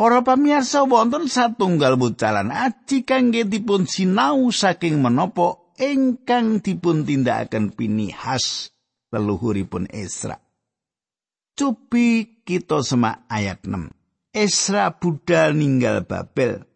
Para 0.00 0.24
pamirsa 0.24 0.88
wonten 0.88 1.28
satunggal 1.28 2.00
bucalan 2.00 2.48
aji 2.48 3.04
kangge 3.04 3.44
dipun 3.44 3.84
sinau 3.84 4.48
saking 4.48 5.04
menapa 5.04 5.60
ingkang 5.76 6.64
dipun 6.64 7.04
tindakaken 7.04 7.76
pinihas 7.76 8.72
leluhuripun 9.12 9.92
Esra. 9.92 10.45
Cupi 11.56 12.44
kita 12.44 12.84
semak 12.84 13.24
ayat 13.32 13.64
6. 13.64 13.88
Esra 14.36 14.92
budal 14.92 15.56
ninggal 15.56 16.04
Babel. 16.04 16.68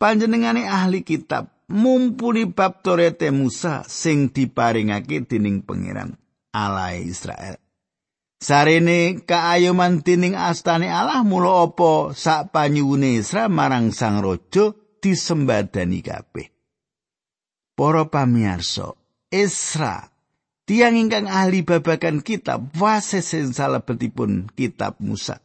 Panjenengane 0.00 0.64
ahli 0.64 1.04
kitab 1.04 1.52
mumpuni 1.68 2.48
bab 2.48 2.80
Torete 2.80 3.28
Musa 3.28 3.84
sing 3.84 4.32
diparingake 4.32 5.28
dening 5.28 5.60
pangeran 5.60 6.16
Allah 6.50 6.96
Israel. 6.96 7.60
Sarene 8.40 9.20
kaayoman 9.20 10.00
tining 10.00 10.32
astane 10.32 10.88
Allah 10.88 11.20
mula 11.20 11.68
apa 11.68 12.16
sak 12.16 12.56
panyuwune 12.56 13.20
Isra 13.20 13.52
marang 13.52 13.92
Sang 13.92 14.24
Raja 14.24 14.72
disembadani 15.04 16.00
kabeh. 16.00 16.48
Para 17.76 18.08
pamirsa, 18.08 18.96
Isra 19.28 20.09
tiang 20.70 20.94
ingkang 20.94 21.26
ahli 21.26 21.66
babagan 21.66 22.22
kitab 22.22 22.70
wasis 22.78 23.34
sing 23.34 23.50
salebetipun 23.50 24.54
kitab 24.54 25.02
Musa. 25.02 25.42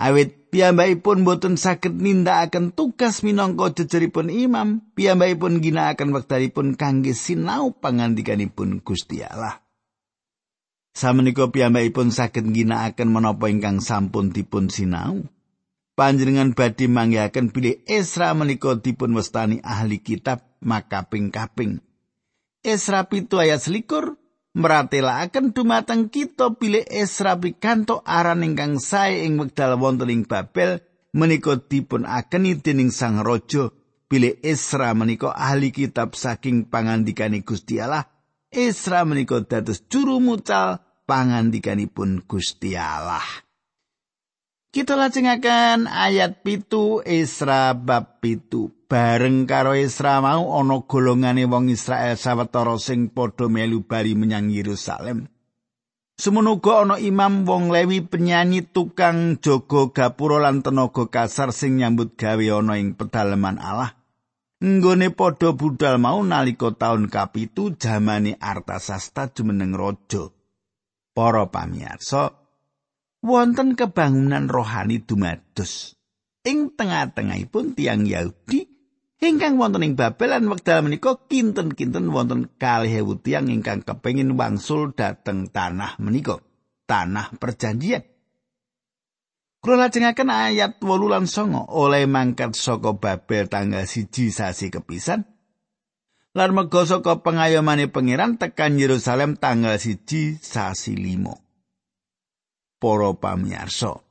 Awit 0.00 0.48
piyambakipun 0.48 1.28
boten 1.28 1.60
saged 1.60 2.00
nindakaken 2.00 2.72
tugas 2.72 3.20
minangka 3.20 3.84
jejeripun 3.84 4.32
imam, 4.32 4.80
piyambakipun 4.96 5.60
ginakaken 5.60 6.16
wektalipun 6.16 6.72
kangge 6.80 7.12
sinau 7.12 7.76
pangandikanipun 7.76 8.80
Gusti 8.80 9.20
Allah. 9.20 9.60
Samenika 10.96 11.52
piyambakipun 11.52 12.08
saged 12.08 12.48
ngginakaken 12.48 13.12
menapa 13.12 13.52
ingkang 13.52 13.84
sampun 13.84 14.32
dipun 14.32 14.72
sinau. 14.72 15.28
Panjenengan 16.00 16.56
badhe 16.56 16.88
manggihaken 16.88 17.52
bilih 17.52 17.84
Esra 17.84 18.32
menika 18.32 18.72
dipun 18.80 19.12
wastani 19.12 19.60
ahli 19.60 20.00
kitab 20.00 20.42
makaping-kaping. 20.64 21.84
Esra 22.64 23.04
pitu 23.12 23.36
ayat 23.36 23.60
selikur 23.60 24.16
meratelaken 24.56 25.52
dumateng 25.52 26.08
kita 26.08 26.56
bilih 26.56 26.82
Esra 26.88 27.36
pikanto 27.36 28.00
aran 28.02 28.40
ingkang 28.40 28.80
sae 28.80 29.28
ing 29.28 29.36
wekdal 29.36 29.76
wonten 29.76 30.08
ing 30.08 30.24
Babel 30.24 30.80
menika 31.12 31.60
dipun 31.60 32.08
akeni 32.08 32.56
dening 32.56 32.88
sang 32.88 33.20
raja 33.20 33.68
bilih 34.08 34.40
Esra 34.40 34.96
menika 34.96 35.36
ahli 35.36 35.68
kitab 35.76 36.16
saking 36.16 36.72
pangandikane 36.72 37.44
Gusti 37.44 37.78
Allah 37.84 38.08
Isra 38.54 39.02
menika 39.02 39.42
dados 39.42 39.82
juru 39.90 40.22
mucal 40.22 40.78
pangandikanipun 41.10 42.22
Gusti 42.22 42.78
Allah. 42.78 43.43
Kita 44.74 44.98
lajengaken 44.98 45.86
ayat 45.86 46.42
pitu 46.42 46.98
Isra 47.06 47.78
bab 47.78 48.18
pitu. 48.18 48.74
Bareng 48.90 49.46
karo 49.46 49.78
Isra 49.78 50.18
mau 50.18 50.50
ana 50.58 50.82
golongane 50.82 51.46
wong 51.46 51.70
Israel 51.70 52.18
sawetara 52.18 52.74
sing 52.82 53.06
padha 53.14 53.46
melu 53.46 53.86
bali 53.86 54.18
menyang 54.18 54.50
Yerusalem. 54.50 55.30
Semono 56.18 56.58
ana 56.58 56.98
imam 56.98 57.46
wong 57.46 57.70
Lewi 57.70 58.02
penyanyi 58.02 58.66
tukang 58.66 59.38
jaga 59.38 59.94
gapura 59.94 60.42
lan 60.42 60.66
tenaga 60.66 61.06
kasar 61.06 61.54
sing 61.54 61.78
nyambut 61.78 62.18
gawe 62.18 62.42
ana 62.58 62.74
ing 62.74 62.98
pedalaman 62.98 63.62
Allah. 63.62 63.94
nggone 64.58 65.14
padha 65.14 65.54
budal 65.54 66.02
mau 66.02 66.18
nalika 66.18 66.74
taun 66.74 67.06
kapitu 67.06 67.78
jamane 67.78 68.34
Artasasta 68.42 69.30
jumeneng 69.30 69.78
raja. 69.78 70.34
Para 71.14 71.46
pamirsa, 71.46 72.43
wonten 73.24 73.72
kebangunan 73.72 74.52
rohani 74.52 75.00
dumados 75.00 75.96
ing 76.44 76.76
tengah-tengahipun 76.76 77.72
tiang 77.72 78.04
Yahudi 78.04 78.68
ingkang 79.24 79.56
wonten 79.56 79.80
ing 79.80 79.96
Babel 79.96 80.36
lan 80.36 80.44
wekdal 80.52 80.84
menika 80.84 81.16
kinten-kinten 81.24 82.12
wonten 82.12 82.52
kalih 82.60 83.00
ewu 83.00 83.16
tiang 83.16 83.48
ingkang 83.48 83.80
kepengin 83.80 84.36
wangsul 84.36 84.92
dhateng 84.92 85.48
tanah 85.48 85.96
menika, 85.96 86.44
tanah 86.84 87.32
perjanjian. 87.40 88.04
Kula 89.64 89.88
lajengaken 89.88 90.28
ayat 90.28 90.76
8 90.84 90.84
lan 91.08 91.24
9 91.24 91.72
oleh 91.72 92.04
mangkat 92.04 92.52
saka 92.52 92.92
Babel 92.92 93.48
tanggal 93.48 93.88
siji 93.88 94.28
sasi 94.28 94.68
kepisan 94.68 95.24
lan 96.36 96.52
mega 96.52 96.84
saka 96.84 97.24
pengayomane 97.24 97.88
pangeran 97.88 98.36
tekan 98.36 98.76
Yerusalem 98.76 99.40
tanggal 99.40 99.80
siji 99.80 100.36
sasi 100.36 100.92
limo. 100.92 101.43
Para 102.84 103.16
pamirsa, 103.16 104.04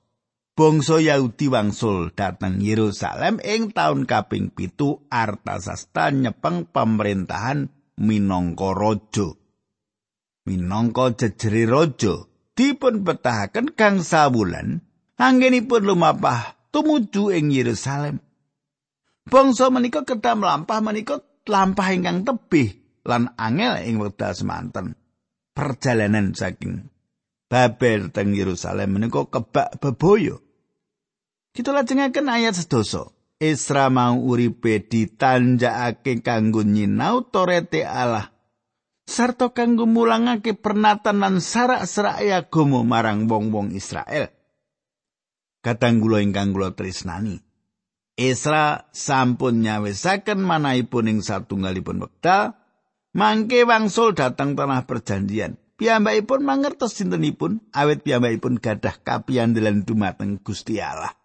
bangsa 0.58 0.98
Yahudi 0.98 1.46
wangsul 1.46 2.10
dateng 2.10 2.58
Yerusalem 2.58 3.38
ing 3.46 3.70
taun 3.70 4.10
kaping 4.10 4.50
pitu 4.50 4.98
Artasasta 5.14 6.10
nyepeng 6.10 6.66
pemerintahan 6.74 7.70
minangka 8.02 8.74
raja. 8.74 9.38
Minangka 10.50 11.14
jejere 11.14 11.70
raja 11.70 12.26
dipun 12.58 13.06
betahaken 13.06 13.78
kang 13.78 14.02
sawulan 14.02 14.82
anggenipun 15.22 15.86
lumapah 15.86 16.58
tumuju 16.74 17.30
ing 17.30 17.54
Yerusalem. 17.54 18.26
Bangsa 19.30 19.70
menika 19.70 20.02
kedah 20.02 20.34
mlampah 20.34 20.82
menika 20.82 21.22
lampah 21.46 21.94
ingkang 21.94 22.26
tebih 22.26 22.74
lan 23.06 23.38
angel 23.38 23.86
ing 23.86 24.02
wekdal 24.02 24.34
semanten. 24.34 24.98
Perjalanan 25.54 26.34
saking 26.34 26.93
Babel 27.54 28.10
teng 28.10 28.34
Yerusalem 28.34 28.98
menika 28.98 29.30
kebak 29.30 29.78
beboyo. 29.78 30.42
Kita 31.54 31.70
lajengaken 31.70 32.26
ayat 32.26 32.58
sedoso. 32.58 33.14
Isra 33.38 33.94
mau 33.94 34.18
uripe 34.18 34.82
ditanjakake 34.82 36.26
kanggo 36.26 36.66
nyinau 36.66 37.30
torete 37.30 37.86
Allah 37.86 38.34
sarta 39.04 39.52
kanggo 39.52 39.84
mulangake 39.86 40.56
pernatan 40.56 41.22
lan 41.22 41.36
sarak-sarak 41.44 42.24
agama 42.24 42.82
marang 42.82 43.28
wong-wong 43.28 43.76
Israel. 43.76 44.32
Kadang 45.62 46.04
kula 46.04 46.24
ingkang 46.24 46.52
kula 46.52 46.76
tresnani. 46.76 47.40
Isra 48.18 48.90
sampun 48.94 49.62
nyawisaken 49.62 50.42
manahipun 50.42 51.10
ing 51.10 51.20
satunggalipun 51.22 52.02
wekdal 52.02 52.58
mangke 53.14 53.62
wangsul 53.66 54.18
datang 54.18 54.58
tanah 54.58 54.86
perjanjian. 54.86 55.63
Piyambakipun 55.74 56.46
mangertos 56.46 56.94
sintenipun 56.94 57.66
awit 57.74 58.06
piyambakipun 58.06 58.62
gadah 58.62 59.02
kapiyandelan 59.02 59.82
dumateng 59.82 60.38
Gusti 60.38 60.78
Allah. 60.78 61.18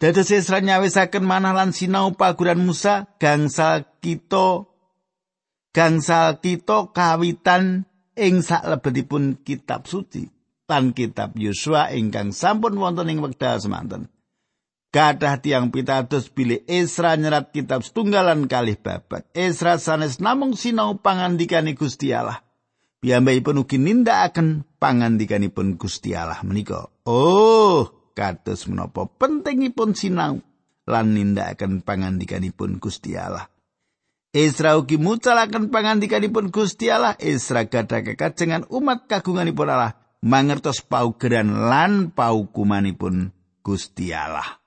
Dados 0.00 0.32
Isra 0.32 0.64
nyawisaken 0.64 1.26
manah 1.26 1.52
lan 1.52 1.76
sinau 1.76 2.16
paguran 2.16 2.64
Musa 2.64 3.10
gangsal 3.20 3.84
kita 4.00 4.64
gangsal 5.76 6.40
kita 6.40 6.88
kawitan 6.96 7.84
ing 8.16 8.40
saklebetipun 8.40 9.44
kitab 9.44 9.84
suci 9.84 10.24
lan 10.70 10.94
kitab 10.94 11.34
Yosua 11.34 11.90
ingkang 11.92 12.30
sampun 12.30 12.78
wonten 12.78 13.10
ing 13.10 13.18
wekdal 13.20 13.58
semanten. 13.58 14.08
Gadah 14.90 15.38
tiang 15.38 15.70
pitados 15.70 16.30
bilih 16.30 16.66
Isra 16.66 17.14
nyerat 17.14 17.54
kitab 17.54 17.86
setunggalan 17.86 18.46
kalih 18.50 18.78
babat. 18.78 19.26
Isra 19.34 19.78
sanes 19.78 20.18
namung 20.18 20.58
sinau 20.58 20.98
pangandikane 20.98 21.78
Gusti 21.78 22.10
Allah. 22.10 22.42
Piyambakipun 23.00 23.64
ugi 23.64 23.80
nindakaken 23.80 24.68
pangandikanipun 24.76 25.80
Gusti 25.80 26.12
Allah 26.12 26.44
menika. 26.44 26.92
Oh, 27.08 28.12
kados 28.12 28.68
menapa 28.68 29.08
pentingipun 29.08 29.96
sinau 29.96 30.44
lan 30.84 31.16
nindakaken 31.16 31.80
pangandikanipun 31.80 32.76
Gusti 32.76 33.16
Allah. 33.16 33.48
Isra 34.36 34.76
ugi 34.76 35.00
mucalaken 35.00 35.72
pangandikanipun 35.72 36.52
Gusti 36.52 36.92
Allah. 36.92 37.16
Isra 37.16 37.64
gadah 37.64 38.04
kekajengan 38.04 38.68
umat 38.68 39.08
kagunganipun 39.08 39.72
Allah 39.72 39.96
mangertos 40.20 40.84
paugeran 40.84 41.72
lan 41.72 42.12
paukumanipun 42.12 43.32
Gusti 43.64 44.12
Allah. 44.12 44.60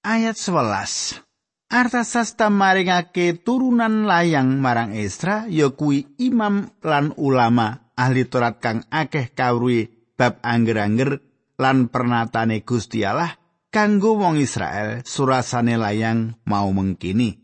Ayat 0.00 0.40
11. 0.40 1.29
Artasasta 1.70 2.50
maringake 2.50 3.46
turunan 3.46 4.02
layang 4.02 4.58
marang 4.58 4.90
Isra 4.90 5.46
ya 5.46 5.70
kuwi 5.70 6.18
imam 6.18 6.66
lan 6.82 7.14
ulama 7.14 7.94
ahli 7.94 8.26
Torat 8.26 8.58
kang 8.58 8.82
akeh 8.90 9.30
kawruhi 9.30 9.86
bab 10.18 10.42
angger-angger 10.42 11.22
lan 11.62 11.86
pernatane 11.86 12.66
Gusti 12.66 13.06
Allah 13.06 13.38
kanggo 13.70 14.18
wong 14.18 14.42
Israel 14.42 15.06
surasane 15.06 15.78
layang 15.78 16.34
mau 16.42 16.66
mengkini. 16.74 17.38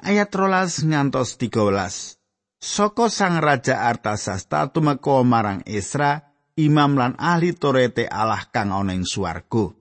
Ayat 0.00 0.32
rolas 0.32 0.80
ngantos 0.80 1.36
13. 1.36 2.16
Soko 2.56 3.12
sang 3.12 3.44
raja 3.44 3.84
Artasasta 3.92 4.72
tumeka 4.72 5.20
marang 5.20 5.60
Isra, 5.68 6.32
imam 6.56 6.96
lan 6.96 7.12
ahli 7.20 7.52
torete 7.52 8.08
Allah 8.08 8.48
kang 8.48 8.72
ana 8.72 8.96
ing 8.96 9.04
swarga. 9.04 9.77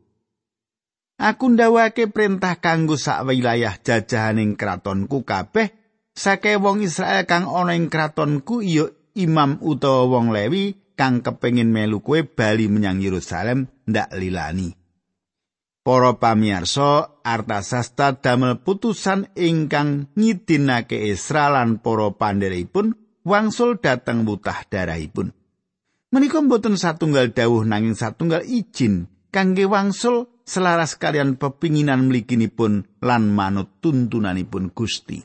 Aku 1.17 1.49
ndawake 1.49 2.13
perintah 2.13 2.61
kanggo 2.61 2.93
sak 2.93 3.25
wilayah 3.25 3.73
jajahaning 3.81 4.53
kratonku 4.53 5.25
kabeh 5.25 5.73
sake 6.13 6.61
wong 6.61 6.85
Israel 6.85 7.25
kang 7.25 7.49
ana 7.49 7.73
ing 7.73 7.89
kratonku 7.89 8.61
iya 8.61 8.85
imam 9.17 9.57
utawa 9.65 10.05
wong 10.13 10.29
Lewi 10.29 10.77
kang 10.93 11.25
kepengin 11.25 11.73
melu 11.73 12.05
kue 12.05 12.21
bali 12.21 12.69
menyang 12.69 13.01
Yerusalem 13.01 13.65
ndak 13.89 14.13
lilani. 14.13 14.77
Para 15.81 16.19
pamirsa, 16.19 17.17
Artasasta 17.23 18.19
damel 18.19 18.59
putusan 18.61 19.31
ingkang 19.33 20.11
ngidinake 20.13 20.99
Isra 21.09 21.47
lan 21.47 21.79
para 21.79 22.13
pandheripun 22.13 22.93
wangsul 23.25 23.79
dateng 23.79 24.27
wutah 24.27 24.67
darahipun. 24.67 25.31
Menika 26.13 26.43
boten 26.43 26.77
satunggal 26.77 27.33
dawuh 27.33 27.65
nanging 27.65 27.97
satunggal 27.97 28.43
izin 28.45 29.09
kangge 29.31 29.65
wangsul 29.65 30.36
selaras 30.47 30.95
kalian 30.95 31.35
pepinginan 31.35 32.07
mliginipun 32.07 32.87
lan 33.03 33.27
manut 33.27 33.83
tuntunanipun 33.83 34.71
Gusti. 34.71 35.19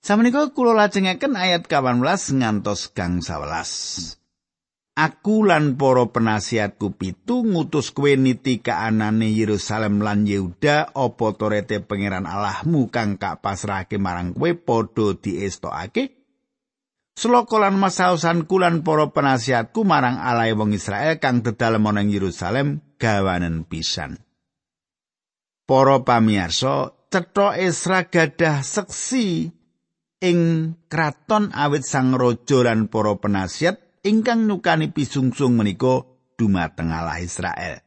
Samenika 0.00 0.48
kula 0.54 0.72
lajengaken 0.72 1.36
ayat 1.36 1.68
18 1.68 2.40
ngantos 2.40 2.94
gang 2.96 3.20
11. 3.20 4.16
Aku 4.96 5.44
lan 5.44 5.80
para 5.80 6.08
penasihatku 6.08 6.96
pitu 6.96 7.44
ngutus 7.44 7.92
kowe 7.92 8.10
niti 8.16 8.60
kaanane 8.60 9.32
Yerusalem 9.32 10.00
lan 10.00 10.28
Yehuda 10.28 10.92
apa 10.92 11.26
torete 11.36 11.80
pangeran 11.80 12.28
Allahmu 12.28 12.88
kang 12.92 13.16
kak 13.16 13.40
pasrahke 13.40 13.96
marang 13.96 14.36
kowe 14.36 14.50
padha 14.56 15.16
diestokake 15.16 16.19
Sloka 17.20 17.60
lan 17.60 17.76
masausan 17.76 18.48
kulan 18.48 18.80
para 18.80 19.12
penasihatku 19.12 19.84
marang 19.84 20.16
Allah 20.16 20.56
wong 20.56 20.72
Israel 20.72 21.20
kang 21.20 21.44
dedalem 21.44 21.84
ana 21.84 22.00
Yerusalem 22.00 22.80
gawanen 22.96 23.68
pisan. 23.68 24.24
Para 25.68 26.00
pamirsa, 26.00 26.96
cetha 27.12 27.60
Esra 27.60 28.08
gadah 28.08 28.64
seksi 28.64 29.52
ing 30.24 30.40
kraton 30.88 31.52
awit 31.52 31.84
sang 31.84 32.16
raja 32.16 32.64
lan 32.64 32.88
para 32.88 33.12
penasihat 33.20 33.76
ingkang 34.00 34.48
nukani 34.48 34.88
pisungsung 34.88 35.60
menika 35.60 36.08
dumateng 36.40 36.88
Allah 36.88 37.20
Israel. 37.20 37.84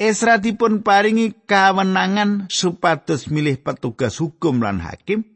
Esra 0.00 0.40
dipun 0.40 0.80
paringi 0.80 1.44
kawenangan 1.44 2.48
supados 2.48 3.28
milih 3.28 3.60
petugas 3.60 4.16
hukum 4.16 4.64
lan 4.64 4.80
hakim. 4.80 5.33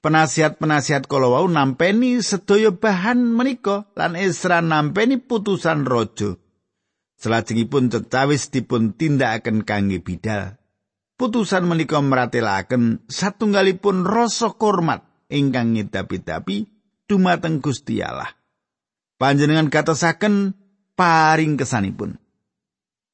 Penasihat-penasihat 0.00 1.04
kala 1.04 1.28
wau 1.28 1.44
nampeni 1.44 2.24
sedaya 2.24 2.72
bahan 2.72 3.36
menika 3.36 3.84
lan 3.92 4.16
Esra 4.16 4.64
nampeni 4.64 5.20
putusan 5.20 5.84
raja. 5.84 6.40
Selajengipun 7.20 7.92
tetawis 7.92 8.48
dipun 8.48 8.96
tindakaken 8.96 9.68
kangge 9.68 10.00
bidal. 10.00 10.56
Putusan 11.20 11.68
menika 11.68 12.00
meratelaken 12.00 13.04
satunggalipun 13.12 14.08
rasa 14.08 14.56
hormat 14.56 15.04
ingkang 15.28 15.76
ngedapi-dapi 15.76 16.64
dumateng 17.04 17.60
Gusti 17.60 18.00
Allah. 18.00 18.40
panjenengan 19.20 19.68
katosaken 19.68 20.56
paring 20.96 21.60
kesanipun. 21.60 22.16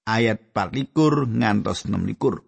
Ayat 0.06 0.54
24 0.54 1.26
ngantos 1.34 1.90
26. 1.90 2.45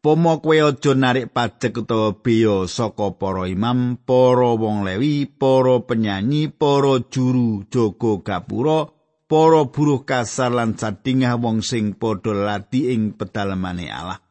Pomo 0.00 0.40
kowe 0.40 0.56
aja 0.56 0.96
narik 0.96 1.28
pajak 1.36 1.76
utawa 1.84 2.16
beya 2.16 2.64
saka 2.64 3.12
para 3.20 3.44
imam, 3.44 4.00
para 4.00 4.56
wong 4.56 4.80
lewi, 4.80 5.28
para 5.28 5.76
penyanyi, 5.84 6.48
para 6.48 7.04
juru 7.12 7.68
jaga 7.68 8.24
gapura, 8.24 8.88
para 9.28 9.68
buruh 9.68 10.08
kasar 10.08 10.56
lan 10.56 10.72
sadingah 10.80 11.36
wong 11.36 11.60
sing 11.60 11.92
padha 12.00 12.32
lati 12.32 12.96
ing 12.96 13.12
pedalemane 13.12 13.92
Allah. 13.92 14.24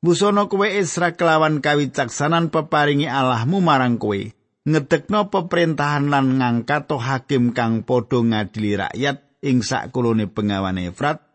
Busana 0.00 0.48
kowe 0.48 0.64
Isra 0.64 1.12
kelawan 1.12 1.60
kawicaksanan 1.60 2.48
peparingi 2.48 3.12
Allahmu 3.12 3.60
marang 3.60 4.00
kowe, 4.00 4.32
ngedekno 4.64 5.28
peperintahan 5.28 6.08
lan 6.08 6.40
ngangkat 6.40 6.88
hakim 6.96 7.52
kang 7.52 7.84
padha 7.84 8.24
ngadili 8.24 8.80
rakyat 8.80 9.20
ing 9.44 9.60
sakulone 9.60 10.32
pengawan 10.32 10.80
Efrat 10.80 11.25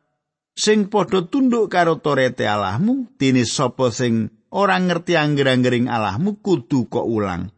sing 0.62 0.93
padha 0.93 1.26
tunduk 1.26 1.74
karo 1.74 1.97
torete 1.97 2.45
Allahmu 2.45 3.17
dene 3.17 3.50
sapa 3.50 3.89
sing 3.89 4.30
ora 4.54 4.78
ngerti 4.78 5.17
angger-anggering 5.17 5.89
Allahmu 5.89 6.38
kudu 6.38 6.86
kok 6.86 7.02
ulang 7.10 7.50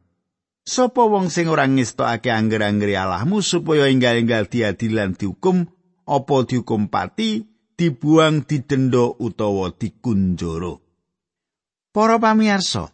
sapa 0.63 1.03
wong 1.03 1.27
sing 1.27 1.51
ora 1.51 1.67
ngestokake 1.67 2.31
angger-anggeri 2.31 2.95
Allahmu 2.95 3.43
supaya 3.43 3.91
enggal-enggal 3.91 4.47
diadilan 4.47 5.19
dihukum 5.19 5.67
apa 6.07 6.35
dihukum 6.47 6.87
pati 6.87 7.43
dibuang 7.75 8.47
didenda 8.47 9.11
utawa 9.19 9.75
dikunjara 9.75 10.79
Para 11.93 12.17
pamirsa, 12.17 12.89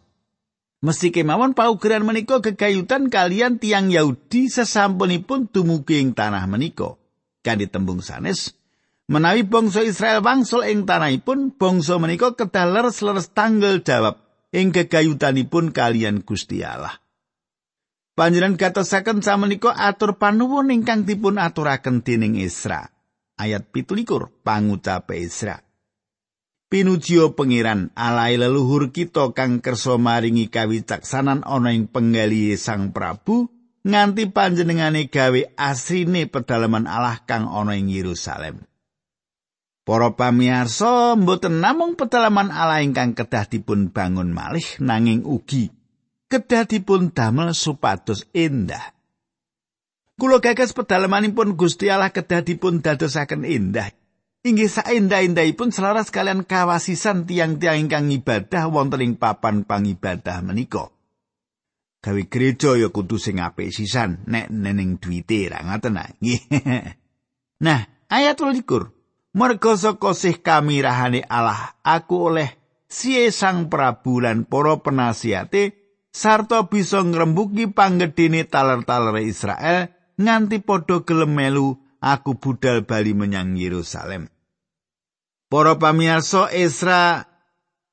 Mesti 0.80 1.12
kemawon 1.12 1.52
paugeran 1.52 2.04
menika 2.08 2.40
gegayutan 2.40 3.12
kalian 3.12 3.60
tiang 3.60 3.92
Yahudi 3.92 4.48
sesampunipun 4.48 5.52
dumugi 5.52 6.00
ing 6.00 6.16
tanah 6.16 6.44
menika. 6.48 6.96
Kan 7.44 7.60
ditembung 7.60 8.00
sanes, 8.00 8.59
menawi 9.10 9.42
bangsa 9.42 9.82
Israel 9.82 10.22
wangsul 10.22 10.62
ing 10.70 10.86
tanahipun, 10.86 11.58
bangsa 11.58 11.98
menika 11.98 12.38
kedah 12.38 12.70
leres-leres 12.70 13.34
tanggal 13.34 13.82
jawab 13.82 14.22
ing 14.54 14.70
gegayutanipun 14.70 15.74
kalian 15.74 16.22
Gusti 16.22 16.62
Allah. 16.62 16.94
Panjenengan 18.14 18.54
katosaken 18.54 19.24
samenika 19.24 19.74
atur 19.74 20.14
panuwun 20.14 20.70
ingkang 20.70 21.02
dipun 21.08 21.42
aturaken 21.42 22.06
dening 22.06 22.38
Isra. 22.38 22.86
Ayat 23.34 23.72
17 23.72 24.44
pangucape 24.44 25.16
Isra. 25.18 25.58
Pinujio 26.70 27.34
pengiran 27.34 27.90
alai 27.98 28.38
leluhur 28.38 28.94
kita 28.94 29.34
kang 29.34 29.58
kersa 29.58 29.98
maringi 29.98 30.46
kawicaksanan 30.52 31.42
ana 31.42 31.74
ing 31.74 31.90
penggali 31.90 32.54
Sang 32.54 32.94
Prabu 32.94 33.50
nganti 33.82 34.30
panjenengane 34.30 35.10
gawe 35.10 35.56
asrine 35.58 36.30
pedalaman 36.30 36.86
Allah 36.86 37.18
kang 37.26 37.50
ana 37.50 37.74
ing 37.74 37.90
Yerusalem. 37.90 38.69
Para 39.90 40.14
pamirsa, 40.14 41.18
mboten 41.18 41.58
namung 41.58 41.98
pedalaman 41.98 42.54
Allah 42.54 42.78
ingkang 42.78 43.10
kedah 43.10 43.50
dipun 43.50 43.90
bangun 43.90 44.30
malih 44.30 44.62
nanging 44.78 45.26
ugi 45.26 45.74
kedah 46.30 46.62
dipun 46.62 47.10
damel 47.10 47.50
supados 47.50 48.22
endah. 48.30 48.94
Kula 50.14 50.38
gagas 50.38 50.70
pedalamanipun 50.70 51.58
Gusti 51.58 51.90
Allah 51.90 52.14
kedah 52.14 52.46
dipun 52.46 52.86
dadosaken 52.86 53.42
endah. 53.42 53.90
Inggih 54.46 54.70
saendah-endahipun 54.70 55.74
selaras 55.74 56.14
kalian 56.14 56.46
kawasisan 56.46 57.26
tiang-tiang 57.26 57.90
ingkang 57.90 58.14
ibadah 58.14 58.70
wonten 58.70 59.02
ing 59.02 59.18
papan 59.18 59.66
pangibadah 59.66 60.38
menika. 60.46 60.94
Gawe 61.98 62.22
gereja 62.30 62.78
ya 62.78 62.94
kudu 62.94 63.18
sing 63.18 63.42
apik 63.42 63.74
sisan 63.74 64.22
nek 64.30 64.54
neneng 64.54 65.02
duwite 65.02 65.50
ra 65.50 65.66
ngoten 65.66 65.98
Nah, 67.66 67.80
ayat 68.06 68.38
21 68.38 68.99
Merga 69.30 69.78
saka 69.78 70.10
sih 70.10 70.42
kamirahane 70.42 71.22
Allah, 71.30 71.78
aku 71.86 72.34
oleh 72.34 72.50
siye 72.90 73.30
sang 73.30 73.70
Prabu 73.70 74.18
lan 74.18 74.42
para 74.42 74.74
penasihate 74.82 75.78
sarta 76.10 76.66
bisa 76.66 77.06
ngrembuki 77.06 77.70
panggedene 77.70 78.42
taler-taler 78.42 79.22
Israel 79.22 79.94
nganti 80.18 80.58
padha 80.58 81.06
gelem 81.06 81.30
melu 81.30 81.78
aku 82.02 82.42
budal 82.42 82.82
bali 82.82 83.14
menyang 83.14 83.54
Yerusalem. 83.54 84.26
Para 85.46 85.78
pamirsa 85.78 86.50
Esra 86.50 87.30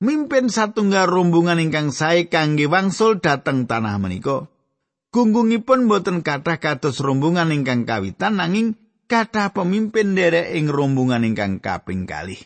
mimpin 0.02 0.50
satunggal 0.50 1.06
rombongan 1.06 1.62
ingkang 1.62 1.94
sae 1.94 2.34
kangge 2.34 2.66
wangsul 2.66 3.22
dhateng 3.22 3.70
tanah 3.70 4.02
menika. 4.02 4.50
Gunggungipun 5.14 5.86
boten 5.86 6.26
kathah 6.26 6.58
kados 6.58 6.98
rombongan 6.98 7.54
ingkang 7.54 7.86
kawitan 7.86 8.42
nanging 8.42 8.74
kathah 9.08 9.56
pemimpin 9.56 10.14
derek 10.14 10.54
ing 10.54 10.68
rombongan 10.68 11.24
ingkang 11.24 11.64
kaping 11.64 12.04
kalih. 12.04 12.40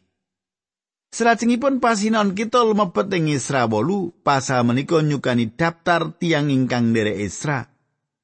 Selajengipun 1.11 1.83
pasinon 1.83 2.31
kita 2.37 2.63
lumebet 2.63 3.11
ing 3.11 3.35
Isra 3.35 3.67
wolu, 3.67 4.15
pasal 4.23 4.63
menika 4.63 5.03
nyukani 5.03 5.51
daftar 5.51 6.15
tiang 6.15 6.47
ingkang 6.47 6.95
derek 6.95 7.19
Isra. 7.19 7.67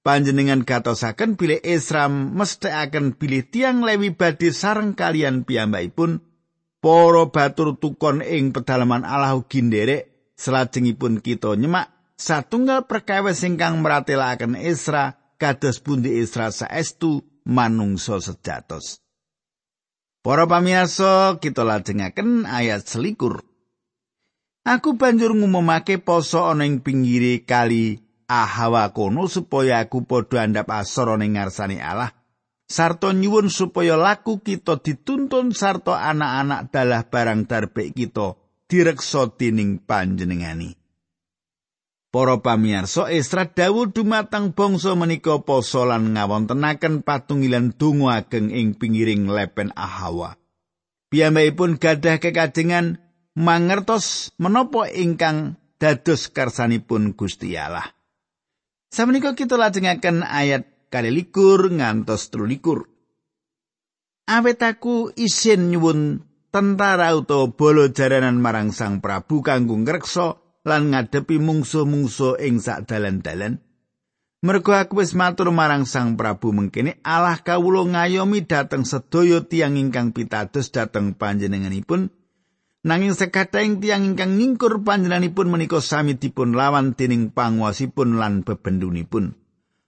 Panjenengan 0.08 0.64
gatosaken 0.64 1.36
bilih 1.36 1.60
Isra 1.68 2.08
mesthekaken 2.08 3.20
bilih 3.20 3.44
tiang 3.52 3.84
lewi 3.84 4.16
badhe 4.16 4.56
sareng 4.56 4.96
kalian 4.96 5.44
piyambakipun 5.44 6.24
para 6.80 7.28
batur 7.28 7.76
tukon 7.76 8.24
ing 8.24 8.56
pedalaman 8.56 9.04
Allah 9.04 9.36
ugi 9.36 9.68
nderek 9.68 10.32
selajengipun 10.40 11.20
kita 11.20 11.60
nyemak 11.60 11.92
satunggal 12.16 12.88
perkawis 12.88 13.44
ingkang 13.44 13.84
meratelaken 13.84 14.56
Isra 14.56 15.20
kados 15.36 15.84
pundi 15.84 16.24
Isra 16.24 16.56
saestu 16.56 17.28
manungsa 17.48 18.20
sejatos. 18.20 19.00
Para 20.20 20.44
pamirsa, 20.44 21.40
kita 21.40 21.64
lajengaken 21.64 22.44
ayat 22.44 22.84
selikur. 22.84 23.48
Aku 24.68 25.00
banjur 25.00 25.32
ngumumake 25.32 26.04
poso 26.04 26.44
ana 26.44 26.68
ing 26.68 26.84
pinggire 26.84 27.48
kali 27.48 28.04
Ahawa 28.28 28.92
kono 28.92 29.32
supaya 29.32 29.80
aku 29.80 30.04
padha 30.04 30.44
andhap 30.44 30.68
asor 30.68 31.16
ning 31.16 31.40
ngarsane 31.40 31.80
Allah. 31.80 32.12
Sarto 32.68 33.16
nyuwun 33.16 33.48
supaya 33.48 33.96
laku 33.96 34.44
kita 34.44 34.84
dituntun 34.84 35.56
sarto 35.56 35.96
anak-anak 35.96 36.68
dalah 36.68 37.08
barang 37.08 37.48
darbek 37.48 37.96
kita 37.96 38.36
direksa 38.68 39.32
dening 39.32 39.80
panjenengani. 39.80 40.76
Para 42.08 42.40
pamirsa 42.40 43.12
Esra 43.12 43.52
dawuh 43.52 43.92
dumateng 43.92 44.56
bangsa 44.56 44.96
menika 44.96 45.44
poso 45.44 45.84
lan 45.84 46.16
ngawontenaken 46.16 47.04
patungilan 47.04 47.76
donga 47.76 48.24
ageng 48.24 48.48
ing 48.48 48.80
pinggiring 48.80 49.28
lepen 49.28 49.76
Ahawa. 49.76 50.40
Piyambakipun 51.12 51.76
gadah 51.76 52.20
kekajengan 52.20 53.04
mangertos 53.36 54.32
menapa 54.40 54.88
ingkang 54.88 55.60
dados 55.76 56.32
karsanipun 56.32 57.12
Gusti 57.12 57.60
Allah. 57.60 57.92
Samenika 58.88 59.36
kita 59.36 59.60
lajengaken 59.60 60.24
ayat 60.24 60.88
kali 60.88 61.12
likur 61.12 61.68
ngantos 61.76 62.32
trulikur. 62.32 62.88
Awet 64.28 64.64
aku 64.64 65.12
isin 65.16 65.72
nyuwun 65.76 66.24
tentara 66.52 67.12
utawa 67.16 67.52
bolo 67.52 67.92
jaranan 67.92 68.40
marang 68.40 68.72
Sang 68.72 69.04
Prabu 69.04 69.44
kanggo 69.44 69.76
ngreksa 69.76 70.47
lan 70.68 70.92
ngadepi 70.92 71.40
mungsu-mungsu 71.40 72.36
ing 72.44 72.60
sak 72.60 72.92
dalan-dalan. 72.92 73.64
Mergo 74.44 74.76
aku 74.76 75.02
wis 75.02 75.18
matur 75.18 75.50
marang 75.50 75.90
Sang 75.90 76.14
Prabu 76.14 76.54
mengkene 76.54 77.02
Allah 77.02 77.42
kawula 77.42 77.88
ngayomi 77.88 78.46
dhateng 78.46 78.86
sedaya 78.86 79.42
tiang 79.42 79.82
ingkang 79.82 80.14
pitados 80.14 80.70
dhateng 80.70 81.18
panjenenganipun 81.18 82.14
nanging 82.86 83.18
sekadaing 83.18 83.82
tiang 83.82 84.14
ingkang 84.14 84.38
ngingkur 84.38 84.86
panjenenganipun 84.86 85.50
menika 85.50 85.82
sami 85.82 86.16
dipun 86.22 86.54
lawan 86.54 86.94
dening 86.94 87.34
panguasipun 87.34 88.22
lan 88.22 88.46
bebendunipun. 88.46 89.34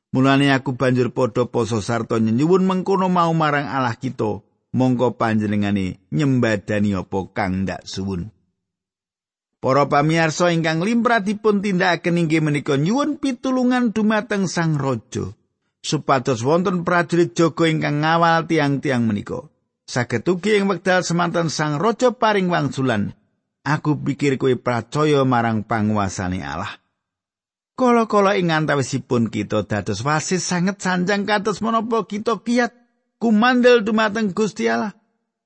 Mulane 0.09 0.49
aku 0.49 0.73
banjur 0.73 1.13
padha 1.13 1.45
poso 1.45 1.85
sarta 1.85 2.17
nyuwun 2.17 2.65
mengkono 2.65 3.05
mau 3.13 3.29
marang 3.37 3.69
Allah 3.69 3.93
kita 3.93 4.41
mongko 4.73 5.21
panjenengane 5.21 6.01
nyembadani 6.09 6.97
apa 6.97 7.19
kang 7.29 7.69
ndak 7.69 7.85
suwun. 7.85 8.33
Para 9.59 9.91
pamirsa 9.91 10.55
ingkang 10.55 10.79
limpratipun 10.79 11.59
tindakaken 11.59 12.15
inggih 12.15 12.39
menika 12.39 12.79
nyuwun 12.79 13.19
pitulungan 13.19 13.91
dumateng 13.91 14.47
Sang 14.47 14.79
Raja 14.79 15.35
supados 15.79 16.43
wonten 16.43 16.83
prajurit 16.83 17.35
jaga 17.35 17.67
ingkang 17.67 18.03
ngawal 18.03 18.47
tiang-tiang 18.47 19.07
menika. 19.07 19.47
Saged 19.89 20.27
ugi 20.29 20.61
ing 20.61 20.69
wekdal 20.69 21.01
semanten 21.01 21.49
Sang 21.49 21.81
Raja 21.81 22.13
paring 22.13 22.45
wangsulan, 22.51 23.17
aku 23.65 23.97
pikir 23.97 24.37
kowe 24.37 24.53
percaya 24.53 25.25
marang 25.25 25.65
panguasane 25.65 26.45
Allah. 26.45 26.77
Kala-kala 27.73 28.35
ing 28.35 28.51
antawisipun 28.51 29.31
kita 29.31 29.63
dados 29.65 30.03
wasis 30.03 30.43
sanget 30.43 30.83
sanjang 30.83 31.23
kados 31.23 31.63
menapa 31.63 32.03
kita 32.05 32.37
kiat 32.43 32.75
kumandel 33.17 33.81
dumateng 33.81 34.35
Gusti 34.35 34.67
Allah. 34.67 34.98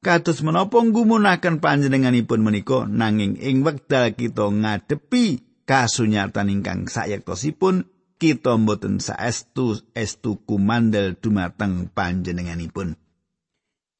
Kados 0.04 0.44
menapa 0.44 0.84
nggumunaken 0.84 1.64
panjenenganipun 1.64 2.44
menika 2.44 2.84
nanging 2.84 3.40
ing 3.40 3.64
wekdal 3.64 4.12
kita 4.12 4.52
ngadepi 4.52 5.42
kasunyatan 5.64 6.52
ingkang 6.52 6.92
sayektosipun 6.92 7.88
kita 8.20 8.60
mboten 8.60 9.00
saestu 9.00 9.80
estu 9.96 10.44
kumandel 10.44 11.16
dumateng 11.16 11.88
panjenenganipun 11.90 13.00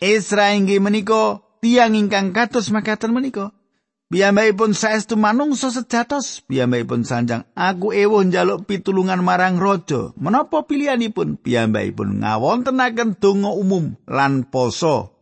Esra 0.04 0.52
inggih 0.52 0.84
menika 0.84 1.40
tiang 1.64 1.96
ingkang 1.96 2.36
kados 2.36 2.68
makaten 2.76 3.16
menika 3.16 3.56
Piyambakipun 4.14 4.78
saestu 4.78 5.18
manungsa 5.18 5.74
sejatos, 5.74 6.46
piyambakipun 6.46 7.02
sanjang 7.02 7.50
aku 7.58 7.98
ewuh 7.98 8.22
njaluk 8.22 8.70
pitulungan 8.70 9.26
marang 9.26 9.58
raja. 9.58 10.14
Menapa 10.22 10.70
pilihanipun? 10.70 11.42
Piyambakipun 11.42 12.22
ngawontenaken 12.22 13.18
donga 13.18 13.58
umum 13.58 13.98
lan 14.06 14.46
poso 14.46 15.13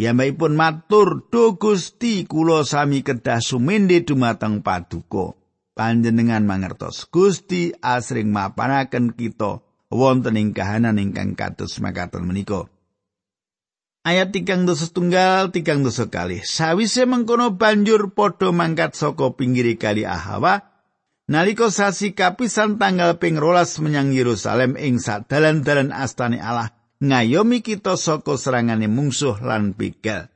Piyambakipun 0.00 0.56
matur, 0.56 1.28
"Do 1.28 1.60
Gusti, 1.60 2.24
kula 2.24 2.64
sami 2.64 3.04
kedah 3.04 3.44
sumende 3.44 4.00
dumateng 4.00 4.64
paduka." 4.64 5.36
Panjenengan 5.76 6.48
mangertos, 6.48 7.04
Gusti 7.12 7.76
asring 7.84 8.32
mapanaken 8.32 9.12
kita 9.12 9.60
wonten 9.92 10.40
ing 10.40 10.56
kahanan 10.56 10.96
ingkang 10.96 11.36
kados 11.36 11.84
makaten 11.84 12.24
menika. 12.24 12.72
Ayat 14.00 14.32
tigang 14.32 14.64
dosa 14.64 14.88
tunggal, 14.88 15.52
tigang 15.52 15.84
dosa 15.84 16.08
kali. 16.08 16.40
Sawise 16.48 17.04
mengkono 17.04 17.60
banjur 17.60 18.16
podo 18.16 18.56
mangkat 18.56 18.96
saka 18.96 19.36
pinggiri 19.36 19.76
kali 19.76 20.08
Ahawa, 20.08 20.64
Naliko 21.28 21.68
sasi 21.68 22.16
kapisan 22.16 22.80
tanggal 22.80 23.20
ping 23.20 23.36
rolas 23.36 23.76
menyang 23.76 24.16
Yerusalem 24.16 24.80
ing 24.80 24.96
sak 24.96 25.28
dalan-dalan 25.28 25.92
astane 25.92 26.40
Allah 26.40 26.79
ngayomi 27.00 27.64
kita 27.64 27.96
saka 27.96 28.36
serangane 28.36 28.86
mungsuh 28.86 29.40
lan 29.40 29.72
begal. 29.72 30.28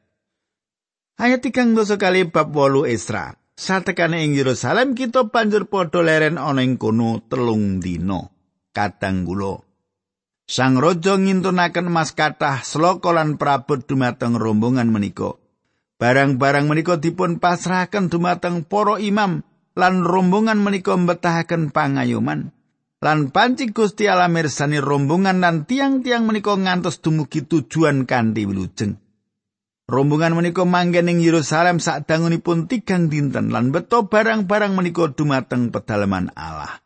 Ayat 1.14 1.46
tigang 1.46 1.78
dosa 1.78 1.94
kali 1.94 2.26
bab 2.26 2.50
wolu 2.50 2.88
Esra. 2.88 3.36
Satekane 3.54 4.26
ing 4.26 4.34
Yerusalem 4.34 4.98
kita 4.98 5.30
banjur 5.30 5.70
padha 5.70 6.02
leren 6.02 6.42
ana 6.42 6.58
ing 6.66 6.74
kono 6.74 7.22
telung 7.30 7.78
dina. 7.78 8.26
Kadang 8.74 9.22
kula 9.22 9.62
Sang 10.44 10.76
Raja 10.76 11.16
ngintunaken 11.16 11.88
emas 11.88 12.12
kathah 12.12 12.66
sloka 12.66 13.14
lan 13.14 13.40
prabot 13.40 13.86
dumateng 13.86 14.36
rombongan 14.36 14.90
menika. 14.90 15.38
Barang-barang 15.96 16.66
menika 16.68 16.98
dipun 16.98 17.38
pasrahaken 17.40 18.10
dumateng 18.10 18.66
para 18.66 18.98
imam 19.00 19.46
lan 19.78 19.94
rombongan 20.02 20.60
menika 20.60 20.98
mbetahaken 20.98 21.70
pangayoman. 21.70 22.53
Lan 23.04 23.28
panci 23.28 23.68
Gusti 23.68 24.08
Allah 24.08 24.32
mirsani 24.32 24.80
rombongan 24.80 25.44
lan 25.44 25.68
tiang-tiang 25.68 26.24
menika 26.24 26.56
ngantos 26.56 27.04
dumugi 27.04 27.44
tujuan 27.44 28.08
kanthi 28.08 28.48
wilujeng. 28.48 28.96
Rombongan 29.84 30.32
menika 30.32 30.64
manggen 30.64 31.12
ing 31.12 31.20
Yerusalem 31.20 31.76
sadangunipun 31.76 32.64
tigang 32.64 33.12
dinten 33.12 33.52
lan 33.52 33.68
beto 33.68 34.08
barang-barang 34.08 34.72
menika 34.72 35.12
dumateng 35.12 35.68
pedalaman 35.68 36.32
Allah. 36.32 36.80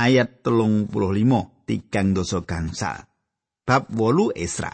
Ayat 0.00 0.40
telung 0.40 0.88
puluh 0.88 1.12
limo, 1.12 1.60
tigang 1.68 2.16
dosa 2.16 2.40
gangsa. 2.40 3.04
Bab 3.68 3.92
wolu 3.92 4.32
Esra. 4.32 4.72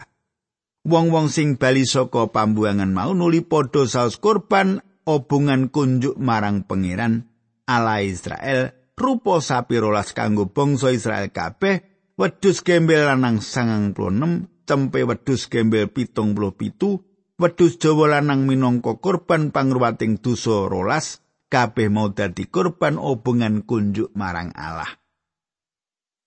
Wong-wong 0.87 1.27
sing 1.27 1.59
bali 1.59 1.83
saka 1.83 2.31
pambuangan 2.31 2.95
mau 2.95 3.11
nuli 3.11 3.43
padha 3.43 3.83
saos 3.83 4.15
kurban 4.15 4.79
obungan 5.03 5.67
kunjuk 5.67 6.15
marang 6.15 6.63
pangeran 6.63 7.27
ala 7.67 7.99
Israel 7.99 8.71
rupa 8.97 9.37
sapi 9.39 9.77
rolas 9.77 10.11
kanggo 10.11 10.49
bangsa 10.49 10.89
Israel 10.89 11.29
kabeh 11.29 11.85
wedhus 12.17 12.65
gembel 12.65 13.05
lanang 13.05 13.39
sangang 13.45 13.93
puluh 13.93 14.49
cempe 14.65 15.05
wedhus 15.05 15.45
gembel 15.47 15.87
pitung 15.93 16.33
puluh 16.33 16.57
pitu 16.57 17.05
wedhus 17.37 17.77
jawa 17.77 18.17
lanang 18.17 18.49
minangka 18.49 18.97
kurban 18.97 19.53
pangruwating 19.53 20.17
dosa 20.17 20.65
rolas 20.65 21.21
kabeh 21.47 21.93
mau 21.93 22.09
dadi 22.09 22.49
kurban 22.49 22.97
obungan 22.97 23.63
kunjuk 23.63 24.11
marang 24.17 24.51
Allah 24.57 24.89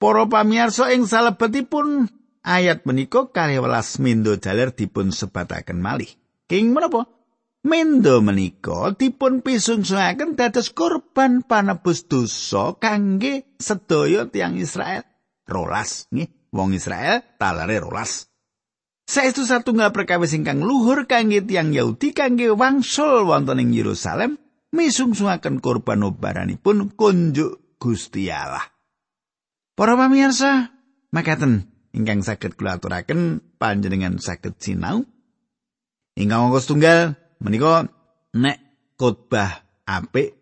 Para 0.00 0.24
pamirsa 0.24 0.96
ing 0.96 1.04
salebetipun 1.04 2.08
ayat 2.40 2.88
menika 2.88 3.28
kaliwelas 3.28 4.00
mendo 4.00 4.32
jaler 4.40 4.72
dipun 4.72 5.12
sebataken 5.12 5.76
malih. 5.76 6.08
King 6.48 6.72
menapa? 6.72 7.04
Mendo 7.60 8.24
menika 8.24 8.96
dipun 8.96 9.44
pisungsungaken 9.44 10.32
dados 10.32 10.72
korban 10.72 11.44
panebus 11.44 12.08
dosa 12.08 12.72
kangge 12.80 13.44
sedaya 13.60 14.24
tiang 14.24 14.56
Israel. 14.56 15.04
Rolas, 15.44 16.08
nggih. 16.08 16.30
Wong 16.50 16.74
Israel 16.74 17.22
talare 17.38 17.78
rolas. 17.78 18.26
Saestu 19.06 19.46
satunggal 19.46 19.94
perkawis 19.94 20.34
ingkang 20.34 20.62
luhur 20.62 21.06
kangge 21.06 21.42
tiang 21.46 21.70
Yahudi 21.70 22.10
kangge 22.14 22.50
wangsul 22.50 23.26
wonten 23.26 23.62
ing 23.62 23.70
Yerusalem 23.74 24.38
misungsungaken 24.74 25.62
korban 25.62 26.06
obaranipun 26.06 26.94
kunjuk 26.94 27.78
Gusti 27.78 28.30
Allah. 28.30 28.66
Para 29.74 29.98
pamirsa, 29.98 30.74
makaten 31.10 31.70
ingkang 31.90 32.22
saged 32.22 32.54
kula 32.54 32.78
aturaken 32.78 33.42
panjenengan 33.58 34.18
saged 34.22 34.58
sinau 34.62 35.06
ingkang 36.14 36.50
angka 36.50 36.60
tunggal 36.66 37.19
menika 37.40 37.88
nek 38.36 38.58
khotbah 39.00 39.82
apik 39.88 40.36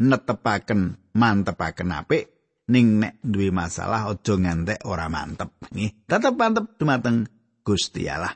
netepaken 0.00 1.12
mantepaken 1.12 1.92
apik 1.92 2.24
ning 2.70 3.02
nek 3.02 3.20
duwe 3.20 3.52
masalah 3.52 4.08
aja 4.08 4.34
ngantek 4.34 4.82
ora 4.86 5.10
mantep. 5.10 5.50
Nggih 5.70 6.06
tetep 6.08 6.34
mantep 6.34 6.64
dumateng 6.80 7.28
Gusti 7.60 8.08
Allah. 8.08 8.32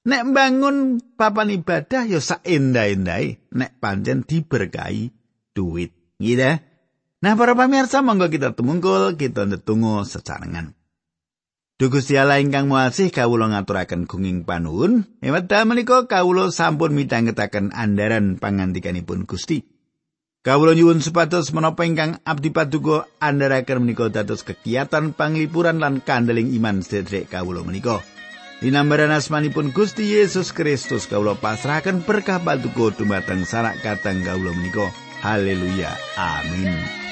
Nek 0.00 0.32
bangun 0.32 1.00
papan 1.16 1.52
ibadah 1.52 2.08
ya 2.08 2.20
sak 2.24 2.44
endah-endahe 2.44 3.52
nek 3.52 3.76
pancen 3.78 4.24
diberkahi 4.24 5.12
duit. 5.52 5.92
Nggih 6.20 6.70
Nah 7.20 7.36
para 7.36 7.52
pamirsa 7.52 8.00
monggo 8.00 8.32
kita 8.32 8.56
tumungkul 8.56 9.20
kita 9.20 9.44
ndedonga 9.44 10.08
secarengan 10.08 10.79
Duh 11.80 11.88
Gusti 11.88 12.12
Allah 12.20 12.44
ingkang 12.44 12.68
muasih 12.68 13.08
kawula 13.08 13.48
ngaturaken 13.48 14.04
gunging 14.04 14.44
panuwun. 14.44 15.08
Ewedal 15.24 15.64
menika 15.64 16.04
kawula 16.04 16.52
sampun 16.52 16.92
midhangetaken 16.92 17.72
andaran 17.72 18.36
pangandikanipun 18.36 19.24
Gusti. 19.24 19.64
Kawula 20.44 20.76
nyuwun 20.76 21.00
supados 21.00 21.56
menapa 21.56 21.88
ingkang 21.88 22.20
abdi 22.28 22.52
paduka 22.52 23.08
andharaken 23.16 23.80
menika 23.80 24.12
dados 24.12 24.44
kegiatan 24.44 25.16
panglipuran 25.16 25.80
lan 25.80 26.04
kandeling 26.04 26.52
iman 26.60 26.84
sedherek 26.84 27.32
kawula 27.32 27.64
menika. 27.64 28.04
Dinambaran 28.60 29.08
asmanipun 29.08 29.72
Gusti 29.72 30.04
Yesus 30.04 30.52
Kristus 30.52 31.08
kawula 31.08 31.32
pasrahaken 31.40 32.04
berkah 32.04 32.44
paduka 32.44 32.92
dumateng 32.92 33.48
sarak 33.48 33.80
katang 33.80 34.20
kawula 34.20 34.52
menika. 34.52 34.92
Haleluya. 35.24 35.96
Amin. 36.20 37.09